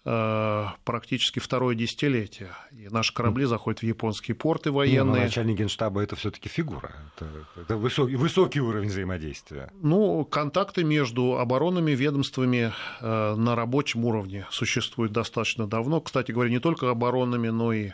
практически 0.06 1.40
второе 1.40 1.74
десятилетие. 1.74 2.50
И 2.70 2.88
наши 2.88 3.12
корабли 3.12 3.44
заходят 3.44 3.80
в 3.80 3.82
японские 3.82 4.36
порты 4.36 4.70
военные. 4.70 5.14
Не, 5.14 5.18
ну, 5.18 5.24
начальник 5.24 5.58
генштаба 5.58 6.00
это 6.00 6.14
все-таки 6.14 6.48
фигура. 6.48 6.92
Это, 7.16 7.28
это 7.56 7.76
высокий, 7.76 8.14
высокий 8.14 8.60
уровень 8.60 8.88
взаимодействия. 8.88 9.68
Ну, 9.82 10.24
контакты 10.24 10.84
между 10.84 11.38
оборонными 11.38 11.90
ведомствами 11.90 12.72
э, 13.00 13.34
на 13.34 13.56
рабочем 13.56 14.04
уровне 14.04 14.46
существуют 14.50 15.10
достаточно 15.10 15.66
давно. 15.66 16.00
Кстати 16.00 16.30
говоря, 16.30 16.50
не 16.50 16.60
только 16.60 16.88
оборонными, 16.88 17.48
но 17.48 17.72
и 17.72 17.90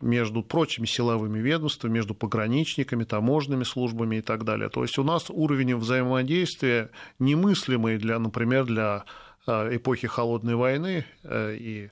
между 0.00 0.42
прочими 0.42 0.86
силовыми 0.86 1.38
ведомствами, 1.38 1.92
между 1.92 2.12
пограничниками, 2.14 3.04
таможенными 3.04 3.62
службами 3.62 4.16
и 4.16 4.20
так 4.20 4.42
далее. 4.42 4.68
То 4.68 4.82
есть 4.82 4.98
у 4.98 5.04
нас 5.04 5.26
уровень 5.30 5.76
взаимодействия 5.76 6.90
немыслимый, 7.20 7.98
для, 7.98 8.18
например, 8.18 8.64
для 8.64 9.04
Э, 9.04 9.31
эпохи 9.46 10.06
Холодной 10.06 10.54
войны, 10.54 11.04
э, 11.24 11.56
и 11.56 11.90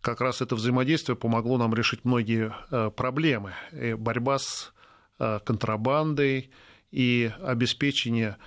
как 0.00 0.20
раз 0.20 0.40
это 0.40 0.54
взаимодействие 0.54 1.16
помогло 1.16 1.58
нам 1.58 1.74
решить 1.74 2.04
многие 2.04 2.52
э, 2.70 2.90
проблемы. 2.90 3.54
И 3.72 3.94
борьба 3.94 4.38
с 4.38 4.72
контрабандой 5.44 6.50
и 6.90 7.30
обеспечение 7.44 8.38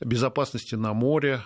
безопасности 0.00 0.74
на 0.74 0.92
море, 0.94 1.42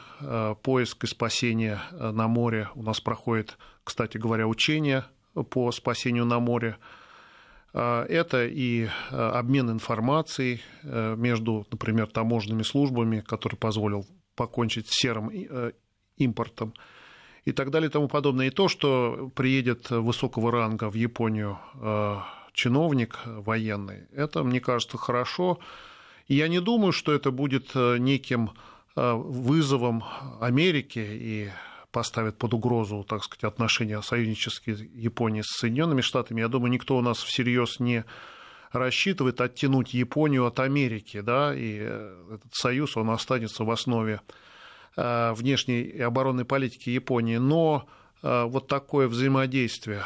поиск 0.62 1.04
и 1.04 1.06
спасение 1.06 1.78
на 1.92 2.26
море. 2.26 2.70
У 2.74 2.82
нас 2.82 2.98
проходит, 2.98 3.58
кстати 3.84 4.16
говоря, 4.16 4.46
учение 4.46 5.04
по 5.50 5.70
спасению 5.72 6.24
на 6.24 6.38
море. 6.38 6.78
Это 7.74 8.46
и 8.46 8.88
обмен 9.10 9.70
информацией 9.70 10.62
между, 10.84 11.66
например, 11.70 12.06
таможенными 12.06 12.62
службами, 12.62 13.20
который 13.20 13.56
позволил 13.56 14.06
покончить 14.36 14.88
с 14.88 14.94
серым 14.94 15.28
импортом 16.18 16.74
и 17.44 17.52
так 17.52 17.70
далее 17.70 17.88
и 17.88 17.92
тому 17.92 18.08
подобное. 18.08 18.46
И 18.46 18.50
то, 18.50 18.68
что 18.68 19.30
приедет 19.34 19.90
высокого 19.90 20.52
ранга 20.52 20.90
в 20.90 20.94
Японию 20.94 21.58
чиновник 22.52 23.20
военный, 23.24 24.06
это, 24.12 24.42
мне 24.42 24.60
кажется, 24.60 24.98
хорошо. 24.98 25.58
Я 26.26 26.48
не 26.48 26.60
думаю, 26.60 26.92
что 26.92 27.12
это 27.12 27.30
будет 27.30 27.74
неким 27.74 28.50
вызовом 28.94 30.04
Америки 30.40 30.98
и 30.98 31.50
поставит 31.90 32.36
под 32.36 32.54
угрозу, 32.54 33.04
так 33.08 33.24
сказать, 33.24 33.44
отношения 33.44 34.00
союзнические 34.02 34.76
Японии 34.94 35.42
с 35.42 35.58
Соединенными 35.58 36.00
Штатами, 36.00 36.40
я 36.40 36.48
думаю, 36.48 36.70
никто 36.70 36.96
у 36.96 37.00
нас 37.00 37.22
всерьез 37.22 37.80
не 37.80 38.04
рассчитывает 38.72 39.40
оттянуть 39.40 39.94
Японию 39.94 40.46
от 40.46 40.60
Америки, 40.60 41.20
да, 41.20 41.54
и 41.54 41.78
э, 41.80 42.34
этот 42.34 42.52
союз, 42.54 42.96
он 42.96 43.10
останется 43.10 43.64
в 43.64 43.70
основе 43.70 44.20
э, 44.20 44.47
внешней 45.34 45.82
и 45.82 46.00
оборонной 46.00 46.44
политики 46.44 46.90
Японии. 46.90 47.36
Но 47.36 47.86
э, 48.22 48.44
вот 48.44 48.66
такое 48.66 49.08
взаимодействие 49.08 50.02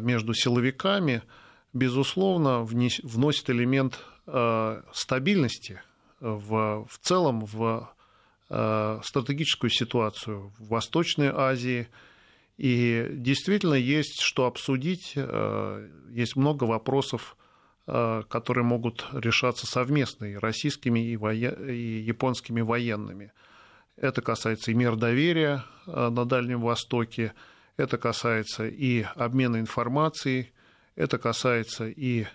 между 0.00 0.34
силовиками, 0.34 1.22
безусловно, 1.72 2.62
вносит 2.62 3.50
элемент 3.50 4.00
стабильности 4.92 5.82
в, 6.20 6.86
в 6.88 6.98
целом 7.00 7.44
в 7.44 7.88
Э, 8.54 9.00
стратегическую 9.02 9.70
ситуацию 9.70 10.52
в 10.58 10.68
Восточной 10.68 11.30
Азии. 11.34 11.88
И 12.58 13.08
действительно 13.12 13.72
есть 13.72 14.20
что 14.20 14.44
обсудить, 14.44 15.14
э, 15.16 15.88
есть 16.10 16.36
много 16.36 16.64
вопросов, 16.64 17.34
э, 17.86 18.22
которые 18.28 18.64
могут 18.64 19.06
решаться 19.12 19.66
совместно 19.66 20.26
и 20.26 20.34
российскими, 20.34 21.00
и, 21.00 21.16
воен... 21.16 21.66
и 21.66 22.00
японскими 22.00 22.60
военными. 22.60 23.32
Это 23.96 24.22
касается 24.22 24.70
и 24.70 24.74
мер 24.74 24.96
доверия 24.96 25.64
на 25.86 26.24
Дальнем 26.24 26.60
Востоке, 26.60 27.34
это 27.76 27.98
касается 27.98 28.66
и 28.66 29.04
обмена 29.14 29.58
информацией, 29.58 30.52
это 30.96 31.18
касается 31.18 31.88
и 31.88 32.26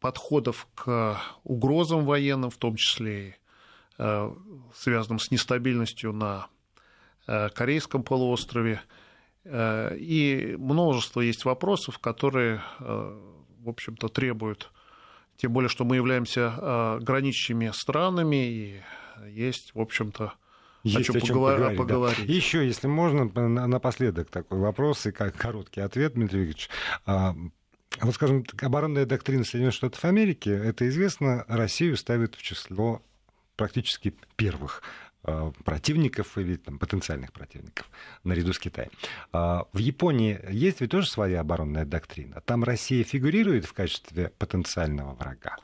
подходов 0.00 0.68
к 0.74 1.20
угрозам 1.44 2.04
военным, 2.04 2.50
в 2.50 2.56
том 2.56 2.76
числе 2.76 3.28
и 3.28 3.34
Э, 4.02 4.32
связанным 4.74 5.18
с 5.18 5.30
нестабильностью 5.30 6.14
на 6.14 6.46
э, 7.26 7.50
Корейском 7.50 8.02
полуострове. 8.02 8.80
Э, 9.44 9.94
и 9.94 10.56
множество 10.58 11.20
есть 11.20 11.44
вопросов, 11.44 11.98
которые, 11.98 12.62
в 12.78 13.68
общем-то, 13.68 14.08
требуют, 14.08 14.72
тем 15.36 15.52
более, 15.52 15.68
что 15.68 15.84
мы 15.84 15.96
являемся 15.96 16.98
граничными 17.02 17.70
странами, 17.74 18.36
и 18.36 18.80
есть, 19.28 19.74
в 19.74 19.80
общем-то, 19.80 20.32
есть 20.82 21.10
о 21.10 21.20
чем, 21.20 21.20
поговорить. 21.20 21.78
поговорить. 21.78 22.26
Да. 22.26 22.32
Еще, 22.32 22.66
если 22.66 22.86
можно, 22.86 23.24
напоследок 23.66 24.30
такой 24.30 24.58
вопрос 24.58 25.06
и 25.06 25.12
как 25.12 25.36
короткий 25.36 25.80
ответ, 25.80 26.14
Дмитрий 26.14 26.40
Викторович. 26.40 26.70
А, 27.06 27.36
вот, 28.00 28.14
скажем, 28.14 28.44
оборонная 28.62 29.04
доктрина 29.04 29.44
Соединенных 29.44 29.74
Штатов 29.74 30.04
Америки, 30.04 30.48
это 30.48 30.88
известно, 30.88 31.44
Россию 31.48 31.96
ставит 31.96 32.34
в 32.34 32.42
число 32.42 33.02
практически 33.56 34.14
первых 34.36 34.82
э, 35.24 35.52
противников 35.64 36.38
или 36.38 36.56
там, 36.56 36.78
потенциальных 36.78 37.32
противников 37.32 37.90
наряду 38.24 38.54
с 38.54 38.58
Китаем. 38.58 38.90
А, 39.32 39.66
в 39.74 39.78
Японии 39.78 40.40
есть 40.50 40.80
ведь 40.80 40.92
тоже 40.92 41.08
своя 41.08 41.40
оборонная 41.40 41.84
доктрина. 41.84 42.40
Там 42.46 42.64
Россия 42.64 43.04
фигурирует 43.04 43.66
в 43.66 43.74
качестве 43.74 44.30
потенциального 44.38 45.14
врага? 45.14 45.56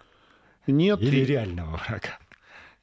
Нет. 0.66 1.00
Или 1.00 1.20
реального 1.20 1.76
врага? 1.76 2.18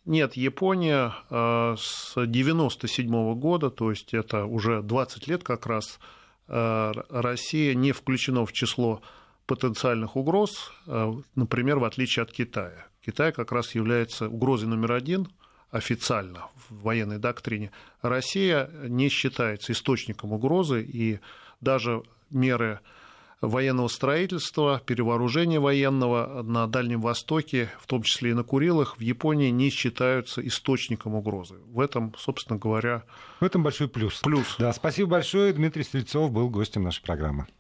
Нет, 0.06 0.34
Япония 0.36 1.14
э, 1.30 1.76
с 1.78 2.12
1997 2.18 3.36
года, 3.36 3.70
то 3.70 3.90
есть 3.90 4.14
это 4.14 4.46
уже 4.46 4.82
20 4.82 5.28
лет 5.28 5.44
как 5.44 5.66
раз, 5.66 6.00
э, 6.48 6.92
Россия 7.10 7.74
не 7.74 7.94
включена 7.94 8.46
в 8.46 8.52
число 8.52 9.02
потенциальных 9.46 10.16
угроз, 10.16 10.72
например, 11.36 11.80
в 11.80 11.84
отличие 11.84 12.24
от 12.24 12.32
Китая. 12.32 12.88
Китай 13.06 13.34
как 13.34 13.52
раз 13.52 13.76
является 13.76 14.30
угрозой 14.30 14.70
номер 14.70 14.94
один 14.94 15.28
официально 15.70 16.48
в 16.70 16.84
военной 16.84 17.18
доктрине. 17.18 17.72
Россия 18.02 18.70
не 18.88 19.10
считается 19.10 19.74
источником 19.74 20.32
угрозы, 20.32 20.82
и 20.82 21.20
даже 21.60 22.04
меры 22.30 22.80
военного 23.48 23.88
строительства, 23.88 24.82
перевооружения 24.86 25.60
военного 25.60 26.44
на 26.44 26.68
Дальнем 26.68 27.02
Востоке, 27.02 27.70
в 27.80 27.88
том 27.88 28.04
числе 28.04 28.32
и 28.32 28.34
на 28.34 28.44
Курилах, 28.44 28.98
в 28.98 29.02
Японии 29.02 29.50
не 29.50 29.70
считаются 29.70 30.46
источником 30.46 31.16
угрозы. 31.16 31.56
В 31.68 31.80
этом, 31.80 32.14
собственно 32.18 32.58
говоря... 32.58 33.04
В 33.40 33.46
этом 33.46 33.64
большой 33.64 33.88
плюс. 33.88 34.22
Плюс. 34.22 34.56
Да, 34.58 34.72
спасибо 34.74 35.12
большое. 35.12 35.54
Дмитрий 35.54 35.84
Стрельцов 35.84 36.32
был 36.32 36.50
гостем 36.50 36.84
нашей 36.84 37.04
программы. 37.04 37.48